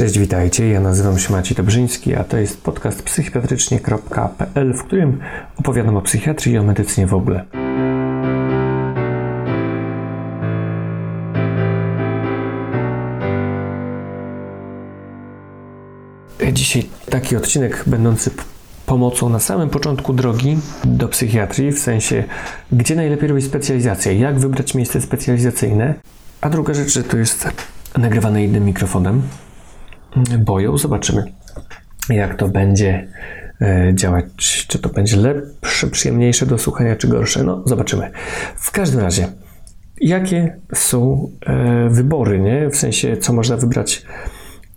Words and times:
Cześć, 0.00 0.18
witajcie. 0.18 0.68
Ja 0.68 0.80
nazywam 0.80 1.18
się 1.18 1.32
Maciej 1.32 1.56
Dobrzyński, 1.56 2.14
a 2.14 2.24
to 2.24 2.36
jest 2.36 2.62
podcast 2.62 3.02
psychiatrycznie.pl, 3.02 4.74
w 4.74 4.84
którym 4.84 5.20
opowiadam 5.56 5.96
o 5.96 6.02
psychiatrii 6.02 6.54
i 6.54 6.58
o 6.58 6.62
medycynie 6.62 7.06
w 7.06 7.14
ogóle. 7.14 7.44
Dzisiaj 16.52 16.84
taki 17.10 17.36
odcinek 17.36 17.84
będący 17.86 18.30
pomocą 18.86 19.28
na 19.28 19.38
samym 19.38 19.70
początku 19.70 20.12
drogi 20.12 20.58
do 20.84 21.08
psychiatrii, 21.08 21.72
w 21.72 21.78
sensie 21.78 22.24
gdzie 22.72 22.96
najlepiej 22.96 23.28
robić 23.28 23.44
specjalizację, 23.44 24.14
jak 24.14 24.38
wybrać 24.38 24.74
miejsce 24.74 25.00
specjalizacyjne. 25.00 25.94
A 26.40 26.50
druga 26.50 26.74
rzecz, 26.74 26.92
że 26.92 27.04
to 27.04 27.16
jest 27.16 27.48
nagrywane 27.98 28.44
innym 28.44 28.64
mikrofonem, 28.64 29.22
boją. 30.38 30.78
Zobaczymy, 30.78 31.32
jak 32.08 32.36
to 32.36 32.48
będzie 32.48 33.08
e, 33.60 33.92
działać. 33.94 34.24
Czy 34.68 34.78
to 34.78 34.88
będzie 34.88 35.16
lepsze, 35.16 35.86
przyjemniejsze 35.86 36.46
do 36.46 36.58
słuchania, 36.58 36.96
czy 36.96 37.08
gorsze. 37.08 37.44
No, 37.44 37.62
zobaczymy. 37.66 38.10
W 38.56 38.70
każdym 38.70 39.00
razie, 39.00 39.28
jakie 40.00 40.56
są 40.74 41.30
e, 41.46 41.88
wybory, 41.90 42.38
nie? 42.38 42.70
W 42.70 42.76
sensie, 42.76 43.16
co 43.16 43.32
można 43.32 43.56
wybrać. 43.56 44.06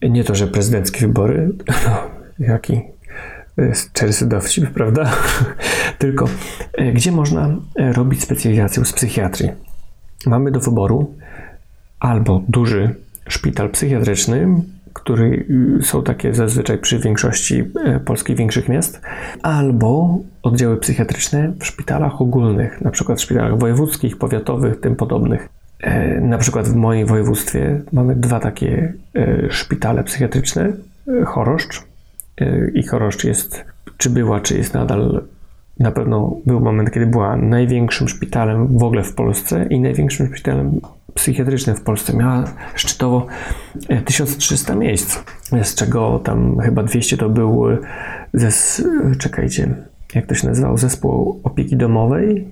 Nie 0.10 0.24
to, 0.24 0.36
że 0.36 0.48
prezydenckie 0.48 1.08
wybory, 1.08 1.50
no, 1.88 1.98
jaki 2.40 2.82
czerwcy 3.94 4.28
dowcip, 4.28 4.70
prawda? 4.78 5.12
Tylko 6.00 6.26
e, 6.74 6.92
gdzie 6.92 7.12
można 7.12 7.56
robić 7.78 8.22
specjalizację 8.22 8.86
z 8.86 8.94
psychiatrii? 8.94 9.50
Mamy 10.26 10.52
do 10.52 10.60
wyboru 10.60 11.16
albo 12.00 12.44
duży 12.48 12.96
szpital 13.28 13.70
psychiatryczny, 13.70 14.48
który 14.94 15.46
y, 15.80 15.84
są 15.84 16.04
takie 16.04 16.34
zazwyczaj 16.34 16.78
przy 16.78 17.00
większości 17.00 17.64
e, 17.86 18.00
polskich 18.00 18.38
większych 18.38 18.70
miast, 18.70 19.02
albo 19.42 20.20
oddziały 20.44 20.78
psychiatryczne 20.78 21.54
w 21.60 21.66
szpitalach 21.66 22.22
ogólnych, 22.22 22.82
na 22.82 22.92
przykład 22.92 23.20
w 23.20 23.22
szpitalach 23.22 23.58
wojewódzkich, 23.58 24.18
powiatowych, 24.18 24.80
tym 24.80 24.96
podobnych. 24.96 25.50
E, 25.80 26.22
na 26.22 26.38
przykład 26.38 26.68
w 26.68 26.76
moim 26.76 27.08
województwie 27.08 27.82
mamy 27.92 28.16
dwa 28.16 28.40
takie 28.40 28.94
e, 29.16 29.52
szpitale 29.52 30.04
psychiatryczne, 30.04 30.74
Choroszcz 31.26 31.84
i 32.74 32.88
Choroszcz 32.88 33.24
jest, 33.24 33.66
czy 33.98 34.10
była, 34.10 34.40
czy 34.40 34.58
jest 34.58 34.74
nadal 34.74 35.24
na 35.80 35.92
pewno 35.92 36.38
był 36.46 36.60
moment, 36.60 36.92
kiedy 36.92 37.08
była 37.08 37.38
największym 37.38 38.08
szpitalem 38.08 38.78
w 38.78 38.84
ogóle 38.84 39.04
w 39.04 39.16
Polsce 39.16 39.66
i 39.70 39.80
największym 39.80 40.28
szpitalem 40.28 40.80
psychiatrycznym 41.14 41.76
w 41.76 41.82
Polsce. 41.82 42.18
Miała 42.18 42.44
szczytowo 42.76 43.28
1300 44.06 44.74
e, 44.74 44.76
miejsc, 44.76 45.20
z 45.64 45.76
czego 45.76 46.20
tam 46.20 46.60
chyba 46.60 46.84
200 46.84 47.18
to 47.18 47.30
był 47.30 47.66
ze, 48.34 48.50
czekajcie, 49.20 49.76
jak 50.16 50.26
to 50.26 50.36
się 50.36 50.56
zespół 50.76 51.42
opieki 51.44 51.78
domowej, 51.78 52.48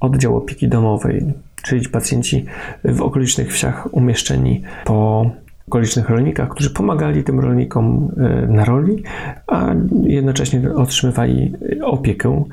oddział 0.00 0.36
opieki 0.36 0.68
domowej, 0.68 1.34
czyli 1.62 1.88
pacjenci 1.88 2.44
w 2.84 3.02
okolicznych 3.02 3.52
wsiach 3.52 3.94
umieszczeni 3.94 4.62
po 4.84 5.30
okolicznych 5.68 6.10
rolnikach, 6.10 6.48
którzy 6.48 6.70
pomagali 6.70 7.24
tym 7.24 7.40
rolnikom 7.40 8.12
e, 8.16 8.46
na 8.46 8.64
roli, 8.64 9.02
a 9.46 9.74
jednocześnie 10.02 10.74
otrzymywali 10.74 11.52
opiekę. 11.82 12.44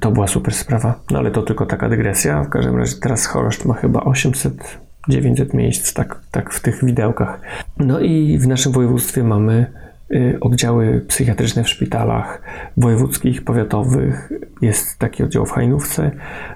To 0.00 0.10
była 0.10 0.26
super 0.26 0.54
sprawa, 0.54 1.00
no 1.10 1.18
ale 1.18 1.30
to 1.30 1.42
tylko 1.42 1.66
taka 1.66 1.88
dygresja. 1.88 2.44
W 2.44 2.48
każdym 2.48 2.76
razie 2.76 2.96
teraz 3.00 3.26
Choroszcz 3.26 3.64
ma 3.64 3.74
chyba 3.74 4.00
800 4.00 4.87
900 5.08 5.54
miejsc, 5.54 5.94
tak, 5.94 6.20
tak 6.30 6.52
w 6.52 6.60
tych 6.60 6.84
widełkach. 6.84 7.40
No 7.78 8.00
i 8.00 8.38
w 8.38 8.46
naszym 8.46 8.72
województwie 8.72 9.24
mamy 9.24 9.66
y, 10.10 10.38
oddziały 10.40 11.04
psychiatryczne 11.08 11.64
w 11.64 11.68
szpitalach 11.68 12.42
wojewódzkich, 12.76 13.44
powiatowych. 13.44 14.32
Jest 14.62 14.98
taki 14.98 15.22
oddział 15.22 15.46
w 15.46 15.50
Hajnówce, 15.50 16.10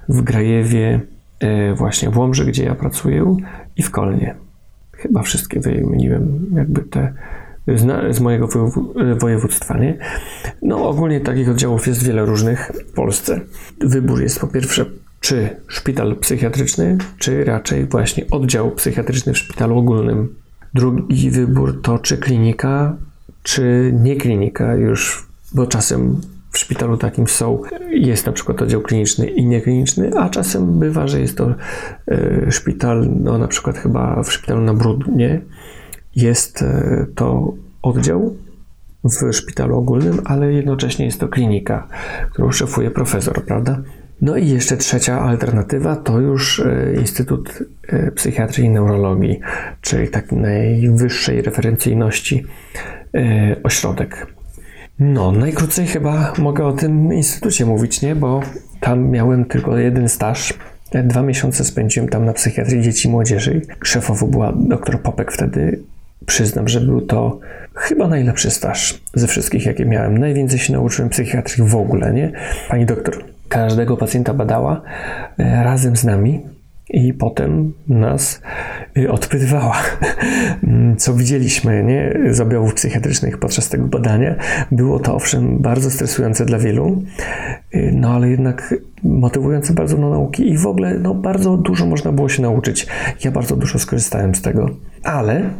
w 0.09 0.22
Grajewie, 0.22 1.00
y, 1.43 1.75
właśnie 1.75 2.10
w 2.10 2.19
Łomży, 2.19 2.44
gdzie 2.44 2.65
ja 2.65 2.75
pracuję 2.75 3.37
i 3.76 3.82
w 3.82 3.91
Kolnie. 3.91 4.34
Chyba 4.93 5.22
wszystkie 5.22 5.60
wymieniłem, 5.60 6.47
jakby 6.55 6.82
te 6.82 7.12
z, 7.69 8.16
z 8.16 8.21
mojego 8.21 8.49
województwa, 9.19 9.78
nie? 9.78 9.99
No 10.62 10.88
ogólnie 10.88 11.21
takich 11.21 11.49
oddziałów 11.49 11.87
jest 11.87 12.06
wiele 12.06 12.25
różnych 12.25 12.72
w 12.91 12.93
Polsce. 12.93 13.41
Wybór 13.81 14.22
jest 14.22 14.41
po 14.41 14.47
pierwsze 14.47 14.84
czy 15.22 15.56
szpital 15.69 16.16
psychiatryczny, 16.16 16.99
czy 17.19 17.44
raczej 17.44 17.87
właśnie 17.87 18.25
oddział 18.31 18.71
psychiatryczny 18.71 19.33
w 19.33 19.38
szpitalu 19.38 19.78
ogólnym. 19.78 20.34
Drugi 20.75 21.31
wybór 21.31 21.83
to 21.83 21.99
czy 21.99 22.16
klinika, 22.16 22.97
czy 23.43 23.93
nie 24.00 24.16
klinika 24.16 24.75
już, 24.75 25.27
bo 25.55 25.66
czasem 25.66 26.21
w 26.50 26.59
szpitalu 26.59 26.97
takim 26.97 27.28
są, 27.28 27.62
jest 27.91 28.27
na 28.27 28.32
przykład 28.32 28.62
oddział 28.62 28.81
kliniczny 28.81 29.27
i 29.27 29.47
niekliniczny, 29.47 30.11
a 30.19 30.28
czasem 30.28 30.78
bywa, 30.78 31.09
że 31.09 31.21
jest 31.21 31.38
to 31.38 31.55
e, 32.09 32.53
szpital, 32.53 33.09
no 33.21 33.38
na 33.38 33.49
przykład 33.49 33.78
chyba 33.78 34.22
w 34.22 34.32
szpitalu 34.32 34.61
na 34.61 34.75
Brudnie 34.75 35.41
jest 36.16 36.62
e, 36.62 37.06
to 37.15 37.55
oddział 37.82 38.37
w 39.05 39.32
szpitalu 39.32 39.78
ogólnym, 39.78 40.21
ale 40.25 40.53
jednocześnie 40.53 41.05
jest 41.05 41.21
to 41.21 41.28
klinika, 41.28 41.88
którą 42.32 42.53
szefuje 42.53 42.91
profesor, 42.91 43.44
prawda? 43.44 43.82
No 44.22 44.37
i 44.37 44.49
jeszcze 44.49 44.77
trzecia 44.77 45.21
alternatywa 45.21 45.97
to 45.97 46.21
już 46.21 46.60
e, 46.60 46.94
Instytut 47.00 47.62
e, 47.88 48.10
Psychiatrii 48.10 48.66
i 48.66 48.71
Neurologii, 48.71 49.41
czyli 49.81 50.09
tak 50.09 50.33
najwyższej 50.33 51.43
referencyjności 51.43 52.44
e, 53.15 53.56
ośrodek. 53.62 54.27
No, 54.99 55.32
najkrócej 55.32 55.87
chyba 55.87 56.32
mogę 56.38 56.66
o 56.66 56.72
tym 56.72 57.12
instytucie 57.12 57.66
mówić, 57.66 58.03
nie? 58.03 58.16
Bo 58.16 58.41
tam 58.81 59.09
miałem 59.11 59.44
tylko 59.44 59.78
jeden 59.78 60.09
staż. 60.09 60.55
Dwa 61.05 61.22
miesiące 61.22 61.65
spędziłem 61.65 62.09
tam 62.09 62.25
na 62.25 62.32
psychiatrii 62.32 62.82
dzieci 62.82 63.09
i 63.09 63.11
młodzieży. 63.11 63.61
Szefową 63.84 64.27
była 64.27 64.53
dr 64.56 65.00
Popek 65.00 65.32
wtedy. 65.32 65.81
Przyznam, 66.27 66.69
że 66.69 66.81
był 66.81 67.00
to 67.00 67.41
chyba 67.75 68.09
najlepszy 68.09 68.50
staż 68.50 69.00
ze 69.15 69.27
wszystkich, 69.27 69.66
jakie 69.66 69.84
miałem. 69.84 70.19
Najwięcej 70.19 70.59
się 70.59 70.72
nauczyłem 70.72 71.09
psychiatrii 71.09 71.69
w 71.69 71.77
ogóle, 71.77 72.12
nie? 72.12 72.32
Pani 72.69 72.87
doktor 72.87 73.25
każdego 73.52 73.96
pacjenta 73.96 74.34
badała 74.34 74.82
e, 75.38 75.64
razem 75.64 75.96
z 75.96 76.04
nami 76.04 76.40
i 76.90 77.14
potem 77.14 77.72
nas 77.88 78.42
e, 78.96 79.10
odpytywała, 79.10 79.76
co 80.98 81.14
widzieliśmy 81.14 81.84
nie, 81.84 82.34
z 82.34 82.40
objawów 82.40 82.74
psychiatrycznych 82.74 83.38
podczas 83.38 83.68
tego 83.68 83.86
badania. 83.86 84.34
Było 84.70 84.98
to 84.98 85.14
owszem 85.14 85.58
bardzo 85.58 85.90
stresujące 85.90 86.44
dla 86.44 86.58
wielu, 86.58 87.02
e, 87.72 87.92
no 87.92 88.14
ale 88.14 88.30
jednak 88.30 88.74
motywujące 89.02 89.72
bardzo 89.72 89.96
do 89.96 90.10
nauki 90.10 90.50
i 90.50 90.58
w 90.58 90.66
ogóle 90.66 90.98
no, 90.98 91.14
bardzo 91.14 91.56
dużo 91.56 91.86
można 91.86 92.12
było 92.12 92.28
się 92.28 92.42
nauczyć. 92.42 92.86
Ja 93.24 93.30
bardzo 93.30 93.56
dużo 93.56 93.78
skorzystałem 93.78 94.34
z 94.34 94.42
tego, 94.42 94.70
ale 95.02 95.50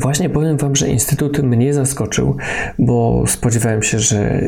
Właśnie 0.00 0.30
powiem 0.30 0.56
Wam, 0.56 0.76
że 0.76 0.88
Instytut 0.88 1.42
mnie 1.42 1.74
zaskoczył, 1.74 2.36
bo 2.78 3.24
spodziewałem 3.26 3.82
się, 3.82 3.98
że 3.98 4.40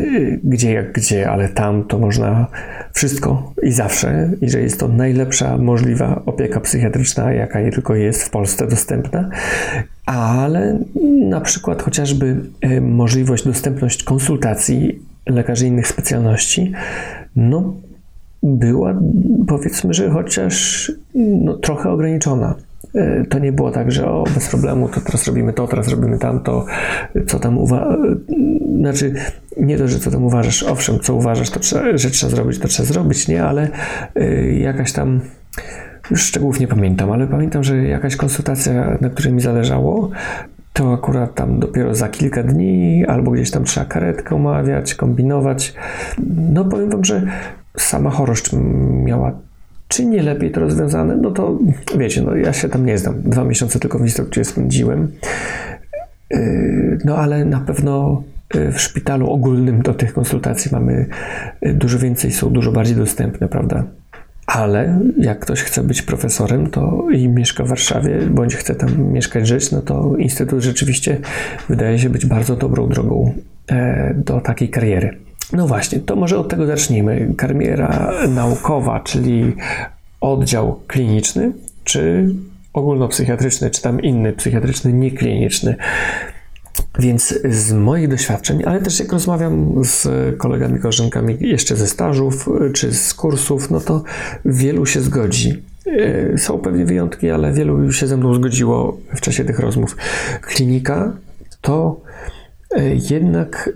gdzie 0.45 0.73
jak 0.73 0.93
gdzie, 0.93 1.31
ale 1.31 1.49
tam 1.49 1.85
to 1.85 1.99
można 1.99 2.47
wszystko 2.93 3.53
i 3.63 3.73
zawsze, 3.73 4.31
i 4.41 4.51
że 4.51 4.61
jest 4.61 4.81
to 4.81 4.89
najlepsza 4.89 5.59
możliwa 5.59 6.23
opieka 6.27 6.61
psychiatryczna, 6.61 7.33
jaka 7.33 7.71
tylko 7.71 7.95
jest 7.95 8.23
w 8.23 8.31
Polsce 8.31 8.67
dostępna, 8.67 9.31
ale 10.07 10.79
na 11.29 11.41
przykład 11.41 11.83
chociażby 11.83 12.37
e, 12.61 12.81
możliwość, 12.81 13.45
dostępność 13.45 14.05
konsultacji 14.05 14.99
lekarzy 15.27 15.67
innych 15.67 15.89
specjalności, 15.89 16.73
no 17.37 17.75
była 18.43 18.95
powiedzmy, 19.49 19.95
że 19.95 20.11
chociaż 20.11 20.93
no, 21.15 21.55
trochę 21.55 21.91
ograniczona. 21.91 22.55
E, 22.95 23.25
to 23.25 23.39
nie 23.39 23.53
było 23.53 23.71
tak, 23.71 23.93
że 23.93 24.07
o, 24.07 24.25
bez 24.35 24.49
problemu, 24.49 24.89
to 24.89 25.01
teraz 25.01 25.27
robimy 25.27 25.53
to, 25.53 25.67
teraz 25.67 25.89
robimy 25.89 26.19
tamto, 26.19 26.67
co 27.27 27.39
tam 27.39 27.59
uważasz. 27.59 27.99
Znaczy, 28.79 29.15
nie 29.57 29.79
to, 29.79 29.89
że 29.89 29.99
co 29.99 30.11
tam 30.11 30.25
uważasz, 30.25 30.63
owszem, 30.63 31.01
co 31.01 31.15
uważasz, 31.15 31.51
to 31.51 31.61
trzeba, 31.61 31.97
że 31.97 32.11
trzeba 32.11 32.31
zrobić, 32.31 32.59
to 32.59 32.69
trzeba 32.69 32.87
zrobić, 32.87 33.29
nie, 33.29 33.45
ale 33.45 33.69
y, 34.17 34.59
jakaś 34.61 34.93
tam, 34.93 35.21
już 36.11 36.23
szczegółów 36.23 36.61
nie 36.61 36.69
pamiętam, 36.69 37.13
ale 37.13 37.27
pamiętam, 37.27 37.65
że 37.65 37.85
jakaś 37.85 38.17
konsultacja, 38.17 38.99
na 39.01 39.11
której 39.11 39.33
mi 39.33 39.41
zależało, 39.41 40.11
to 40.73 40.93
akurat 40.93 41.35
tam 41.35 41.59
dopiero 41.59 41.95
za 41.95 42.09
kilka 42.09 42.43
dni, 42.43 43.05
albo 43.07 43.31
gdzieś 43.31 43.51
tam 43.51 43.65
trzeba 43.65 43.87
karetkę 43.87 44.35
omawiać, 44.35 44.95
kombinować. 44.95 45.75
No 46.53 46.65
powiem 46.65 46.91
wam, 46.91 47.05
że 47.05 47.23
sama 47.77 48.11
chorość 48.11 48.51
miała 49.05 49.33
czy 49.89 50.07
nie 50.07 50.23
lepiej 50.23 50.51
to 50.51 50.61
rozwiązane? 50.61 51.17
No 51.17 51.31
to 51.31 51.59
wiecie, 51.99 52.23
no 52.23 52.37
ja 52.37 52.53
się 52.53 52.69
tam 52.69 52.87
nie 52.87 52.99
znam. 52.99 53.23
Dwa 53.23 53.45
miesiące 53.45 53.79
tylko 53.79 53.99
w 53.99 54.03
instrukcji 54.03 54.45
spędziłem. 54.45 55.13
Yy, 56.31 56.99
no 57.05 57.17
ale 57.17 57.45
na 57.45 57.61
pewno 57.61 58.23
yy, 58.55 58.73
w 58.73 58.81
szpitalu 58.81 59.31
ogólnym 59.31 59.83
do 59.83 59.95
tych 59.95 60.13
konsultacji 60.13 60.71
mamy 60.73 61.07
yy, 61.63 61.75
dużo 61.75 61.99
więcej, 61.99 62.33
są 62.33 62.51
dużo 62.51 62.73
bardziej 62.73 62.97
dostępne, 62.97 63.49
prawda? 63.49 63.85
Ale 64.47 65.01
jak 65.19 65.39
ktoś 65.39 65.63
chce 65.63 65.83
być 65.83 66.03
profesorem 66.03 66.71
to 66.71 67.07
i 67.13 67.29
mieszka 67.29 67.65
w 67.65 67.69
Warszawie, 67.69 68.19
bądź 68.31 68.57
chce 68.57 68.75
tam 68.75 69.13
mieszkać, 69.13 69.49
żyć, 69.49 69.73
no 69.73 69.83
to 69.83 70.17
Instytut 70.17 70.63
rzeczywiście 70.63 71.19
wydaje 71.69 71.99
się 71.99 72.11
być 72.11 72.27
bardzo 72.27 72.57
dobrą 72.57 72.89
drogą 72.89 73.35
do 74.15 74.41
takiej 74.41 74.69
kariery. 74.69 75.24
No 75.53 75.67
właśnie, 75.67 75.99
to 75.99 76.17
może 76.17 76.39
od 76.39 76.49
tego 76.49 76.67
zacznijmy. 76.67 77.35
Kariera 77.37 78.13
naukowa, 78.29 79.01
czyli 79.01 79.57
oddział 80.21 80.81
kliniczny, 80.87 81.53
czy 81.85 82.29
ogólnopsychiatryczny, 82.73 83.71
czy 83.71 83.83
tam 83.83 84.01
inny 84.01 84.33
psychiatryczny, 84.33 84.93
niekliniczny. 84.93 85.77
Więc 86.99 87.35
z 87.51 87.73
moich 87.73 88.09
doświadczeń, 88.09 88.63
ale 88.67 88.81
też 88.81 89.01
jak 89.01 89.13
rozmawiam 89.13 89.85
z 89.85 90.09
kolegami, 90.39 90.81
koleżankami 90.81 91.37
jeszcze 91.41 91.77
ze 91.77 91.87
stażów 91.87 92.49
czy 92.75 92.95
z 92.95 93.15
kursów, 93.15 93.71
no 93.71 93.81
to 93.81 94.03
wielu 94.45 94.87
się 94.87 95.01
zgodzi. 95.01 95.63
E, 95.87 96.39
są 96.39 96.59
pewnie 96.59 96.85
wyjątki, 96.85 97.31
ale 97.31 97.53
wielu 97.53 97.93
się 97.93 98.07
ze 98.07 98.17
mną 98.17 98.35
zgodziło 98.35 98.99
w 99.15 99.21
czasie 99.21 99.45
tych 99.45 99.59
rozmów. 99.59 99.97
Klinika 100.41 101.17
to 101.61 102.01
e, 102.71 102.95
jednak 102.95 103.71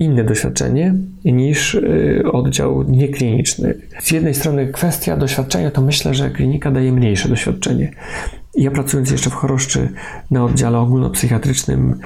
inne 0.00 0.24
doświadczenie 0.24 0.94
niż 1.24 1.74
e, 1.74 2.32
oddział 2.32 2.82
niekliniczny. 2.82 3.74
Z 4.00 4.10
jednej 4.10 4.34
strony 4.34 4.66
kwestia 4.66 5.16
doświadczenia 5.16 5.70
to 5.70 5.82
myślę, 5.82 6.14
że 6.14 6.30
klinika 6.30 6.70
daje 6.70 6.92
mniejsze 6.92 7.28
doświadczenie. 7.28 7.92
Ja 8.54 8.70
pracując 8.70 9.10
jeszcze 9.10 9.30
w 9.30 9.34
choroszczy 9.34 9.88
na 10.30 10.44
oddziale 10.44 10.78
ogólnopsychiatrycznym, 10.78 11.98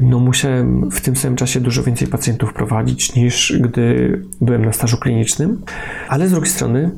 no 0.00 0.18
musiałem 0.18 0.90
w 0.90 1.00
tym 1.00 1.16
samym 1.16 1.36
czasie 1.36 1.60
dużo 1.60 1.82
więcej 1.82 2.08
pacjentów 2.08 2.52
prowadzić 2.52 3.14
niż 3.14 3.58
gdy 3.60 4.18
byłem 4.40 4.64
na 4.64 4.72
stażu 4.72 4.96
klinicznym, 4.96 5.62
ale 6.08 6.28
z 6.28 6.30
drugiej 6.30 6.50
strony 6.50 6.90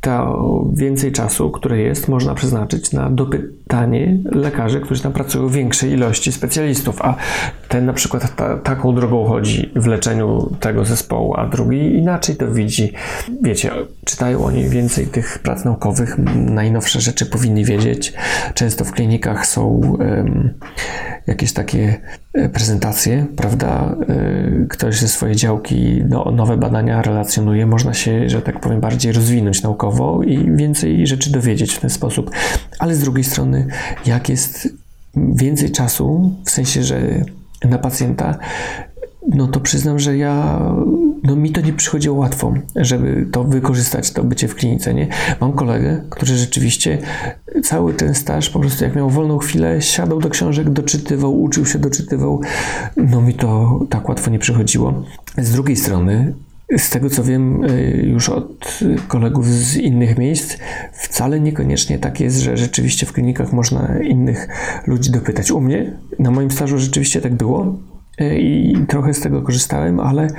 to 0.00 0.66
więcej 0.74 1.12
czasu, 1.12 1.50
które 1.50 1.78
jest, 1.78 2.08
można 2.08 2.34
przeznaczyć 2.34 2.92
na 2.92 3.10
dopytanie 3.10 4.18
lekarzy, 4.24 4.80
którzy 4.80 5.02
tam 5.02 5.12
pracują 5.12 5.48
większej 5.48 5.92
ilości 5.92 6.32
specjalistów, 6.32 7.02
a 7.02 7.14
ten 7.68 7.86
na 7.86 7.92
przykład 7.92 8.36
ta, 8.36 8.56
taką 8.56 8.94
drogą 8.94 9.26
chodzi 9.26 9.72
w 9.76 9.86
leczeniu 9.86 10.50
tego 10.60 10.84
zespołu, 10.84 11.34
a 11.36 11.46
drugi 11.46 11.94
inaczej 11.94 12.36
to 12.36 12.52
widzi. 12.52 12.92
Wiecie, 13.42 13.70
czytają 14.04 14.44
oni 14.44 14.68
więcej 14.68 15.06
tych 15.06 15.38
prac 15.38 15.64
naukowych, 15.64 16.18
najnowsze 16.34 17.00
rzeczy 17.00 17.26
powinni 17.26 17.64
wiedzieć. 17.64 18.12
Często 18.54 18.84
w 18.84 18.92
klinikach 18.92 19.46
są 19.46 19.66
um, 19.66 20.54
jakieś 21.26 21.52
takie 21.52 22.00
prezentacje, 22.52 23.26
prawda? 23.36 23.96
E, 24.08 24.66
ktoś 24.68 25.00
ze 25.00 25.08
swojej 25.08 25.36
działki 25.36 26.02
no, 26.08 26.30
nowe 26.32 26.56
badania 26.56 27.02
relacjonuje, 27.02 27.66
można 27.66 27.94
się, 27.94 28.28
że 28.28 28.42
tak 28.42 28.60
powiem, 28.60 28.80
bardziej 28.80 29.12
rozwinąć 29.12 29.62
naukowo 29.62 30.22
i 30.22 30.56
więcej 30.56 31.06
rzeczy 31.06 31.32
dowiedzieć 31.32 31.74
w 31.74 31.80
ten 31.80 31.90
sposób. 31.90 32.30
Ale 32.78 32.94
z 32.94 33.00
drugiej 33.00 33.24
strony, 33.24 33.66
jak 34.06 34.28
jest 34.28 34.68
więcej 35.16 35.72
czasu, 35.72 36.34
w 36.44 36.50
sensie, 36.50 36.82
że 36.82 37.24
na 37.64 37.78
pacjenta, 37.78 38.38
no 39.28 39.46
to 39.46 39.60
przyznam, 39.60 39.98
że 39.98 40.16
ja, 40.16 40.60
no 41.22 41.36
mi 41.36 41.50
to 41.50 41.60
nie 41.60 41.72
przychodziło 41.72 42.16
łatwo, 42.16 42.54
żeby 42.76 43.26
to 43.32 43.44
wykorzystać, 43.44 44.10
to 44.10 44.24
bycie 44.24 44.48
w 44.48 44.54
klinice, 44.54 44.94
nie? 44.94 45.08
Mam 45.40 45.52
kolegę, 45.52 46.02
który 46.10 46.36
rzeczywiście 46.36 46.98
cały 47.62 47.94
ten 47.94 48.14
staż, 48.14 48.50
po 48.50 48.60
prostu 48.60 48.84
jak 48.84 48.96
miał 48.96 49.10
wolną 49.10 49.38
chwilę, 49.38 49.82
siadał 49.82 50.20
do 50.20 50.30
książek, 50.30 50.70
doczytywał, 50.70 51.42
uczył 51.42 51.66
się, 51.66 51.78
doczytywał. 51.78 52.40
No 52.96 53.22
mi 53.22 53.34
to 53.34 53.80
tak 53.90 54.08
łatwo 54.08 54.30
nie 54.30 54.38
przychodziło. 54.38 55.04
Z 55.38 55.52
drugiej 55.52 55.76
strony, 55.76 56.34
z 56.78 56.90
tego 56.90 57.10
co 57.10 57.24
wiem 57.24 57.64
y, 57.64 58.02
już 58.06 58.28
od 58.28 58.78
kolegów 59.08 59.46
z 59.46 59.76
innych 59.76 60.18
miejsc, 60.18 60.56
wcale 60.92 61.40
niekoniecznie 61.40 61.98
tak 61.98 62.20
jest, 62.20 62.38
że 62.38 62.56
rzeczywiście 62.56 63.06
w 63.06 63.12
klinikach 63.12 63.52
można 63.52 63.98
innych 63.98 64.48
ludzi 64.86 65.10
dopytać. 65.10 65.50
U 65.50 65.60
mnie, 65.60 65.92
na 66.18 66.30
moim 66.30 66.50
stażu 66.50 66.78
rzeczywiście 66.78 67.20
tak 67.20 67.34
było 67.34 67.78
i 68.20 68.74
trochę 68.88 69.14
z 69.14 69.20
tego 69.20 69.42
korzystałem, 69.42 70.00
ale 70.00 70.26
y, 70.26 70.30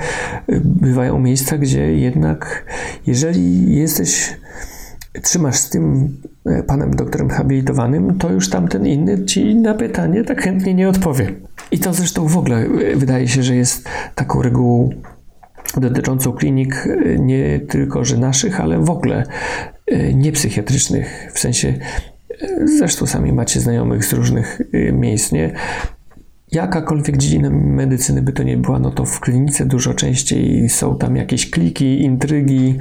bywają 0.64 1.18
miejsca, 1.18 1.58
gdzie 1.58 1.94
jednak, 1.98 2.64
jeżeli 3.06 3.74
jesteś, 3.76 4.36
trzymasz 5.22 5.56
z 5.56 5.70
tym 5.70 6.16
panem 6.66 6.96
doktorem 6.96 7.28
habilitowanym, 7.28 8.18
to 8.18 8.32
już 8.32 8.50
tamten 8.50 8.86
inny 8.86 9.24
ci 9.24 9.56
na 9.56 9.74
pytanie 9.74 10.24
tak 10.24 10.42
chętnie 10.42 10.74
nie 10.74 10.88
odpowie. 10.88 11.34
I 11.70 11.78
to 11.78 11.94
zresztą 11.94 12.26
w 12.26 12.36
ogóle 12.36 12.66
wydaje 12.96 13.28
się, 13.28 13.42
że 13.42 13.56
jest 13.56 13.88
taką 14.14 14.42
regułą 14.42 14.90
dotyczącą 15.76 16.32
klinik 16.32 16.86
e, 16.86 17.18
nie 17.18 17.60
tylko, 17.60 18.04
że 18.04 18.16
naszych, 18.16 18.60
ale 18.60 18.78
w 18.78 18.90
ogóle 18.90 19.24
e, 19.86 20.14
niepsychiatrycznych, 20.14 21.30
w 21.34 21.38
sensie 21.38 21.74
e, 22.40 22.68
zresztą 22.78 23.06
sami 23.06 23.32
macie 23.32 23.60
znajomych 23.60 24.04
z 24.04 24.12
różnych 24.12 24.60
miejsc, 24.92 25.32
nie? 25.32 25.52
Jakakolwiek 26.52 27.16
dziedzina 27.16 27.50
medycyny 27.50 28.22
by 28.22 28.32
to 28.32 28.42
nie 28.42 28.56
była, 28.56 28.78
no 28.78 28.90
to 28.90 29.04
w 29.04 29.20
klinice 29.20 29.66
dużo 29.66 29.94
częściej 29.94 30.68
są 30.68 30.98
tam 30.98 31.16
jakieś 31.16 31.50
kliki, 31.50 32.02
intrygi, 32.02 32.78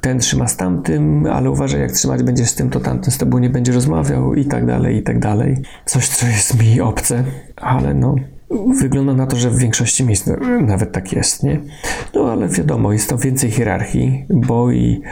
ten 0.00 0.18
trzyma 0.18 0.48
z 0.48 0.56
tamtym, 0.56 1.26
ale 1.26 1.50
uważaj, 1.50 1.80
jak 1.80 1.92
trzymać 1.92 2.22
będziesz 2.22 2.48
z 2.48 2.54
tym, 2.54 2.70
to 2.70 2.80
tamten 2.80 3.12
z 3.12 3.18
tobą 3.18 3.38
nie 3.38 3.50
będzie 3.50 3.72
rozmawiał 3.72 4.34
i 4.34 4.44
tak 4.44 4.66
dalej, 4.66 4.96
i 4.96 5.02
tak 5.02 5.18
dalej. 5.18 5.56
Coś, 5.84 6.08
co 6.08 6.26
jest 6.26 6.62
mi 6.62 6.80
obce, 6.80 7.24
ale 7.56 7.94
no, 7.94 8.14
Wygląda 8.80 9.14
na 9.14 9.26
to, 9.26 9.36
że 9.36 9.50
w 9.50 9.58
większości 9.58 10.04
miejsc 10.04 10.30
nawet 10.60 10.92
tak 10.92 11.12
jest, 11.12 11.42
nie? 11.42 11.60
No 12.14 12.32
ale 12.32 12.48
wiadomo, 12.48 12.92
jest 12.92 13.08
to 13.08 13.18
więcej 13.18 13.50
hierarchii, 13.50 14.26
bo 14.30 14.70
i 14.70 15.02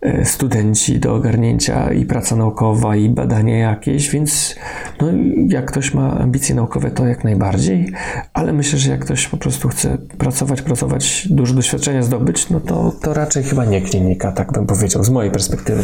e, 0.00 0.24
studenci 0.24 0.98
do 0.98 1.14
ogarnięcia, 1.14 1.92
i 1.92 2.06
praca 2.06 2.36
naukowa, 2.36 2.96
i 2.96 3.08
badania 3.08 3.56
jakieś, 3.56 4.10
więc 4.10 4.56
no, 5.00 5.06
jak 5.48 5.64
ktoś 5.64 5.94
ma 5.94 6.18
ambicje 6.18 6.54
naukowe, 6.54 6.90
to 6.90 7.06
jak 7.06 7.24
najbardziej, 7.24 7.92
ale 8.32 8.52
myślę, 8.52 8.78
że 8.78 8.90
jak 8.90 9.04
ktoś 9.04 9.28
po 9.28 9.36
prostu 9.36 9.68
chce 9.68 9.98
pracować, 10.18 10.62
pracować, 10.62 11.28
dużo 11.30 11.54
doświadczenia 11.54 12.02
zdobyć, 12.02 12.50
no 12.50 12.60
to, 12.60 12.92
to 13.02 13.14
raczej 13.14 13.42
chyba 13.42 13.64
nie 13.64 13.80
klinika, 13.80 14.32
tak 14.32 14.52
bym 14.52 14.66
powiedział, 14.66 15.04
z 15.04 15.10
mojej 15.10 15.32
perspektywy. 15.32 15.82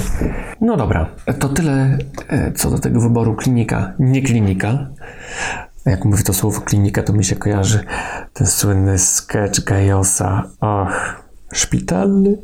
No 0.60 0.76
dobra, 0.76 1.08
to 1.38 1.48
tyle 1.48 1.98
e, 2.28 2.52
co 2.52 2.70
do 2.70 2.78
tego 2.78 3.00
wyboru 3.00 3.34
klinika, 3.34 3.92
nie 3.98 4.22
klinika. 4.22 4.88
Jak 5.86 6.04
mówię 6.04 6.22
to 6.22 6.32
słowo 6.32 6.60
klinika, 6.60 7.02
to 7.02 7.12
mi 7.12 7.24
się 7.24 7.36
kojarzy 7.36 7.84
ten 8.32 8.46
słynny 8.46 8.98
sketch 8.98 9.64
Gajosa. 9.64 10.50
Ach, 10.60 11.22
szpitalny? 11.52 12.38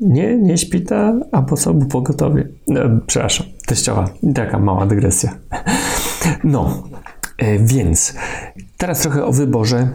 Nie, 0.00 0.36
nie 0.36 0.58
szpital, 0.58 1.24
a 1.32 1.42
po 1.42 1.56
co? 1.56 1.74
Pogotowie. 1.74 2.48
No, 2.68 2.80
przepraszam, 3.06 3.46
teściowa. 3.66 4.10
Taka 4.34 4.58
mała 4.58 4.86
dygresja. 4.86 5.36
No, 6.44 6.82
e, 7.38 7.58
więc 7.58 8.14
teraz 8.76 9.00
trochę 9.00 9.24
o 9.24 9.32
wyborze 9.32 9.88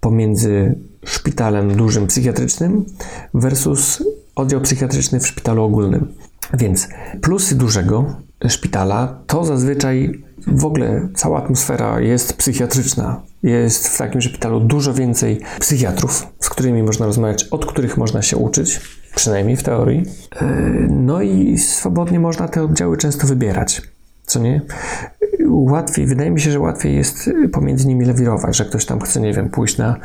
pomiędzy 0.00 0.78
szpitalem 1.04 1.76
dużym 1.76 2.06
psychiatrycznym 2.06 2.84
versus 3.34 4.02
oddział 4.34 4.60
psychiatryczny 4.60 5.20
w 5.20 5.26
szpitalu 5.26 5.62
ogólnym. 5.62 6.14
Więc 6.54 6.88
plusy 7.22 7.54
dużego 7.54 8.16
szpitala 8.48 9.22
to 9.26 9.44
zazwyczaj 9.44 10.22
w 10.46 10.64
ogóle 10.64 11.08
cała 11.14 11.42
atmosfera 11.42 12.00
jest 12.00 12.36
psychiatryczna. 12.36 13.20
Jest 13.42 13.88
w 13.88 13.98
takim 13.98 14.20
szpitalu 14.20 14.60
dużo 14.60 14.94
więcej 14.94 15.40
psychiatrów, 15.60 16.26
z 16.40 16.48
którymi 16.48 16.82
można 16.82 17.06
rozmawiać, 17.06 17.44
od 17.44 17.66
których 17.66 17.96
można 17.96 18.22
się 18.22 18.36
uczyć, 18.36 18.80
przynajmniej 19.16 19.56
w 19.56 19.62
teorii. 19.62 20.04
E, 20.36 20.46
no 20.90 21.22
i 21.22 21.58
swobodnie 21.58 22.20
można 22.20 22.48
te 22.48 22.62
oddziały 22.62 22.96
często 22.96 23.26
wybierać. 23.26 23.82
Co 24.26 24.40
nie? 24.40 24.60
Łatwiej, 25.48 26.06
wydaje 26.06 26.30
mi 26.30 26.40
się, 26.40 26.50
że 26.50 26.60
łatwiej 26.60 26.96
jest 26.96 27.30
pomiędzy 27.52 27.88
nimi 27.88 28.04
lewirować, 28.04 28.56
że 28.56 28.64
ktoś 28.64 28.86
tam 28.86 29.00
chce, 29.00 29.20
nie 29.20 29.32
wiem, 29.32 29.50
pójść 29.50 29.78
na 29.78 29.96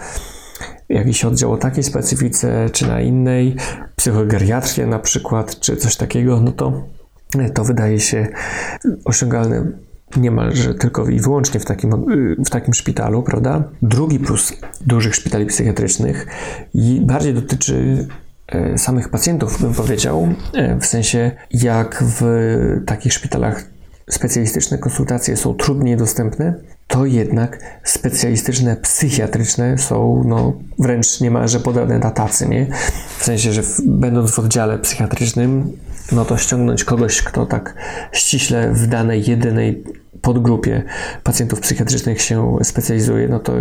jakiś 0.89 1.25
oddział 1.25 1.51
o 1.51 1.57
takiej 1.57 1.83
specyfice, 1.83 2.69
czy 2.69 2.87
na 2.87 3.01
innej, 3.01 3.55
psychogeriatrię 3.95 4.87
na 4.87 4.99
przykład, 4.99 5.59
czy 5.59 5.77
coś 5.77 5.95
takiego, 5.95 6.39
no 6.39 6.51
to 6.51 6.83
to 7.53 7.63
wydaje 7.63 7.99
się 7.99 8.27
osiągalne 9.05 9.71
niemalże 10.17 10.73
tylko 10.73 11.07
i 11.09 11.19
wyłącznie 11.19 11.59
w 11.59 11.65
takim, 11.65 12.05
w 12.45 12.49
takim 12.49 12.73
szpitalu, 12.73 13.23
prawda? 13.23 13.63
Drugi 13.81 14.19
plus 14.19 14.53
dużych 14.87 15.15
szpitali 15.15 15.45
psychiatrycznych 15.45 16.27
i 16.73 17.01
bardziej 17.01 17.33
dotyczy 17.33 18.07
e, 18.47 18.77
samych 18.77 19.09
pacjentów, 19.09 19.61
bym 19.61 19.73
powiedział, 19.73 20.27
e, 20.53 20.79
w 20.79 20.85
sensie 20.85 21.31
jak 21.51 22.03
w 22.07 22.23
takich 22.85 23.13
szpitalach 23.13 23.73
specjalistyczne 24.09 24.77
konsultacje 24.77 25.37
są 25.37 25.53
trudniej 25.53 25.97
dostępne, 25.97 26.53
to 26.87 27.05
jednak 27.05 27.59
specjalistyczne, 27.83 28.75
psychiatryczne 28.75 29.77
są 29.77 30.23
no, 30.25 30.53
wręcz 30.79 31.21
niemalże 31.21 31.59
podane 31.59 31.99
na 31.99 32.11
tacy, 32.11 32.49
nie? 32.49 32.67
W 33.17 33.23
sensie, 33.23 33.53
że 33.53 33.63
w, 33.63 33.81
będąc 33.85 34.31
w 34.31 34.39
oddziale 34.39 34.79
psychiatrycznym, 34.79 35.77
no 36.11 36.25
to 36.25 36.37
ściągnąć 36.37 36.83
kogoś, 36.83 37.21
kto 37.21 37.45
tak 37.45 37.75
ściśle 38.11 38.73
w 38.73 38.87
danej, 38.87 39.29
jedynej 39.29 39.83
podgrupie 40.23 40.83
pacjentów 41.23 41.59
psychiatrycznych 41.59 42.21
się 42.21 42.57
specjalizuje, 42.63 43.27
no 43.27 43.39
to, 43.39 43.53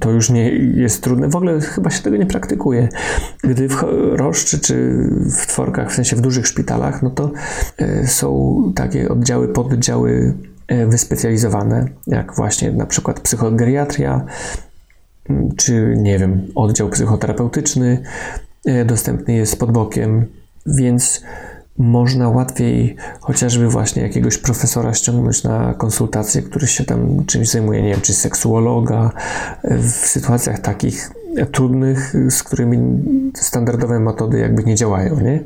to 0.00 0.10
już 0.10 0.30
nie 0.30 0.48
jest 0.58 1.02
trudne. 1.02 1.28
W 1.28 1.36
ogóle 1.36 1.60
chyba 1.60 1.90
się 1.90 2.02
tego 2.02 2.16
nie 2.16 2.26
praktykuje. 2.26 2.88
Gdy 3.44 3.68
w 3.68 3.82
Roszczy 4.12 4.60
czy 4.60 4.74
w 5.42 5.46
Tworkach, 5.46 5.90
w 5.90 5.94
sensie 5.94 6.16
w 6.16 6.20
dużych 6.20 6.46
szpitalach, 6.46 7.02
no 7.02 7.10
to 7.10 7.30
e, 7.78 8.06
są 8.06 8.62
takie 8.76 9.08
oddziały, 9.08 9.48
pododdziały 9.48 10.34
e, 10.68 10.86
wyspecjalizowane, 10.86 11.88
jak 12.06 12.34
właśnie 12.34 12.72
na 12.72 12.86
przykład 12.86 13.20
psychogeriatria, 13.20 14.24
czy 15.56 15.94
nie 15.96 16.18
wiem, 16.18 16.46
oddział 16.54 16.88
psychoterapeutyczny 16.88 18.02
e, 18.66 18.84
dostępny 18.84 19.34
jest 19.34 19.58
pod 19.58 19.72
bokiem, 19.72 20.26
więc 20.66 21.22
można 21.78 22.28
łatwiej 22.28 22.96
chociażby 23.20 23.68
właśnie 23.68 24.02
jakiegoś 24.02 24.38
profesora 24.38 24.94
ściągnąć 24.94 25.42
na 25.42 25.74
konsultację, 25.74 26.42
który 26.42 26.66
się 26.66 26.84
tam 26.84 27.24
czymś 27.26 27.50
zajmuje, 27.50 27.82
nie 27.82 27.90
wiem, 27.90 28.00
czy 28.00 28.14
seksuologa, 28.14 29.10
w 29.64 29.90
sytuacjach 29.90 30.58
takich 30.58 31.10
trudnych, 31.52 32.14
z 32.30 32.42
którymi 32.42 32.78
standardowe 33.34 34.00
metody 34.00 34.38
jakby 34.38 34.64
nie 34.64 34.74
działają, 34.74 35.20
nie? 35.20 35.44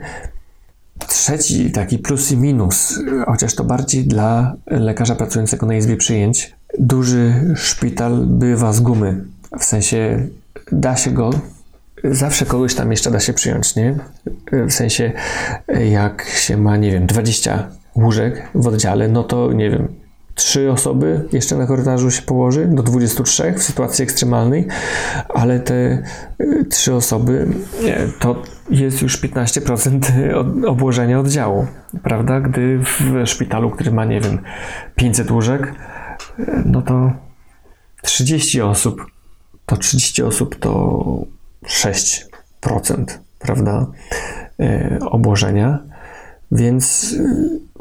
Trzeci 1.08 1.72
taki 1.72 1.98
plus 1.98 2.32
i 2.32 2.36
minus, 2.36 2.98
chociaż 3.26 3.54
to 3.54 3.64
bardziej 3.64 4.04
dla 4.04 4.56
lekarza 4.66 5.14
pracującego 5.14 5.66
na 5.66 5.74
izbie 5.74 5.96
przyjęć. 5.96 6.54
Duży 6.78 7.54
szpital 7.56 8.26
bywa 8.26 8.72
z 8.72 8.80
gumy, 8.80 9.24
w 9.58 9.64
sensie 9.64 10.26
da 10.72 10.96
się 10.96 11.10
go 11.10 11.30
zawsze 12.04 12.46
kogoś 12.46 12.74
tam 12.74 12.90
jeszcze 12.90 13.10
da 13.10 13.20
się 13.20 13.32
przyjąć, 13.32 13.76
nie? 13.76 13.94
W 14.52 14.72
sensie, 14.72 15.12
jak 15.90 16.24
się 16.24 16.56
ma, 16.56 16.76
nie 16.76 16.90
wiem, 16.90 17.06
20 17.06 17.68
łóżek 17.96 18.48
w 18.54 18.66
oddziale, 18.66 19.08
no 19.08 19.24
to 19.24 19.52
nie 19.52 19.70
wiem, 19.70 19.88
trzy 20.34 20.70
osoby 20.70 21.28
jeszcze 21.32 21.56
na 21.56 21.66
korytarzu 21.66 22.10
się 22.10 22.22
położy, 22.22 22.66
do 22.66 22.82
23 22.82 23.52
w 23.52 23.62
sytuacji 23.62 24.02
ekstremalnej, 24.02 24.66
ale 25.28 25.60
te 25.60 26.02
y, 26.40 26.64
trzy 26.70 26.94
osoby 26.94 27.46
to 28.18 28.42
jest 28.70 29.02
już 29.02 29.22
15% 29.22 30.00
obłożenia 30.66 31.20
oddziału, 31.20 31.66
prawda? 32.02 32.40
Gdy 32.40 32.78
w 32.78 33.26
szpitalu, 33.26 33.70
który 33.70 33.92
ma, 33.92 34.04
nie 34.04 34.20
wiem, 34.20 34.38
500 34.96 35.30
łóżek, 35.30 35.74
no 36.64 36.82
to 36.82 37.12
30 38.02 38.60
osób, 38.60 39.06
to 39.66 39.76
30 39.76 40.22
osób 40.22 40.56
to 40.56 41.02
6%, 41.66 43.04
prawda, 43.38 43.86
e, 44.60 44.98
obłożenia, 45.10 45.78
więc 46.52 47.16
e, 47.18 47.24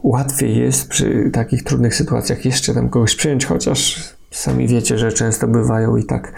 łatwiej 0.04 0.58
jest 0.58 0.90
przy 0.90 1.30
takich 1.34 1.64
trudnych 1.64 1.96
sytuacjach 1.96 2.46
jeszcze 2.46 2.74
tam 2.74 2.90
kogoś 2.90 3.16
przyjąć, 3.16 3.46
chociaż 3.46 4.04
sami 4.32 4.68
wiecie, 4.68 4.98
że 4.98 5.12
często 5.12 5.48
bywają 5.48 5.96
i 5.96 6.06
tak 6.06 6.34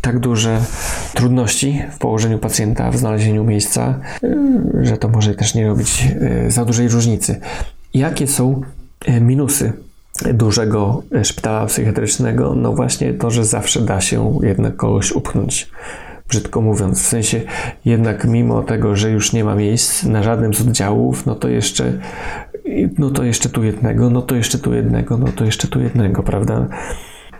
tak 0.00 0.18
duże 0.18 0.60
trudności 1.14 1.82
w 1.92 1.98
położeniu 1.98 2.38
pacjenta, 2.38 2.90
w 2.90 2.96
znalezieniu 2.96 3.44
miejsca, 3.44 4.00
e, 4.22 4.84
że 4.84 4.96
to 4.96 5.08
może 5.08 5.34
też 5.34 5.54
nie 5.54 5.66
robić 5.66 6.08
za 6.48 6.64
dużej 6.64 6.88
różnicy. 6.88 7.40
Jakie 7.94 8.26
są 8.26 8.62
minusy 9.20 9.72
dużego 10.34 11.02
szpitala 11.22 11.66
psychiatrycznego? 11.66 12.54
No 12.54 12.72
właśnie 12.72 13.14
to, 13.14 13.30
że 13.30 13.44
zawsze 13.44 13.80
da 13.80 14.00
się 14.00 14.38
jednak 14.42 14.76
kogoś 14.76 15.12
upchnąć 15.12 15.70
brzydko 16.30 16.60
mówiąc. 16.60 17.02
W 17.02 17.06
sensie 17.06 17.40
jednak 17.84 18.24
mimo 18.24 18.62
tego, 18.62 18.96
że 18.96 19.10
już 19.10 19.32
nie 19.32 19.44
ma 19.44 19.54
miejsc 19.54 20.02
na 20.02 20.22
żadnym 20.22 20.54
z 20.54 20.60
oddziałów, 20.60 21.26
no 21.26 21.34
to 21.34 21.48
jeszcze 21.48 21.92
no 22.98 23.10
to 23.10 23.24
jeszcze 23.24 23.48
tu 23.48 23.64
jednego, 23.64 24.10
no 24.10 24.22
to 24.22 24.34
jeszcze 24.34 24.58
tu 24.58 24.74
jednego, 24.74 25.18
no 25.18 25.28
to 25.32 25.44
jeszcze 25.44 25.68
tu 25.68 25.80
jednego, 25.80 26.22
prawda? 26.22 26.66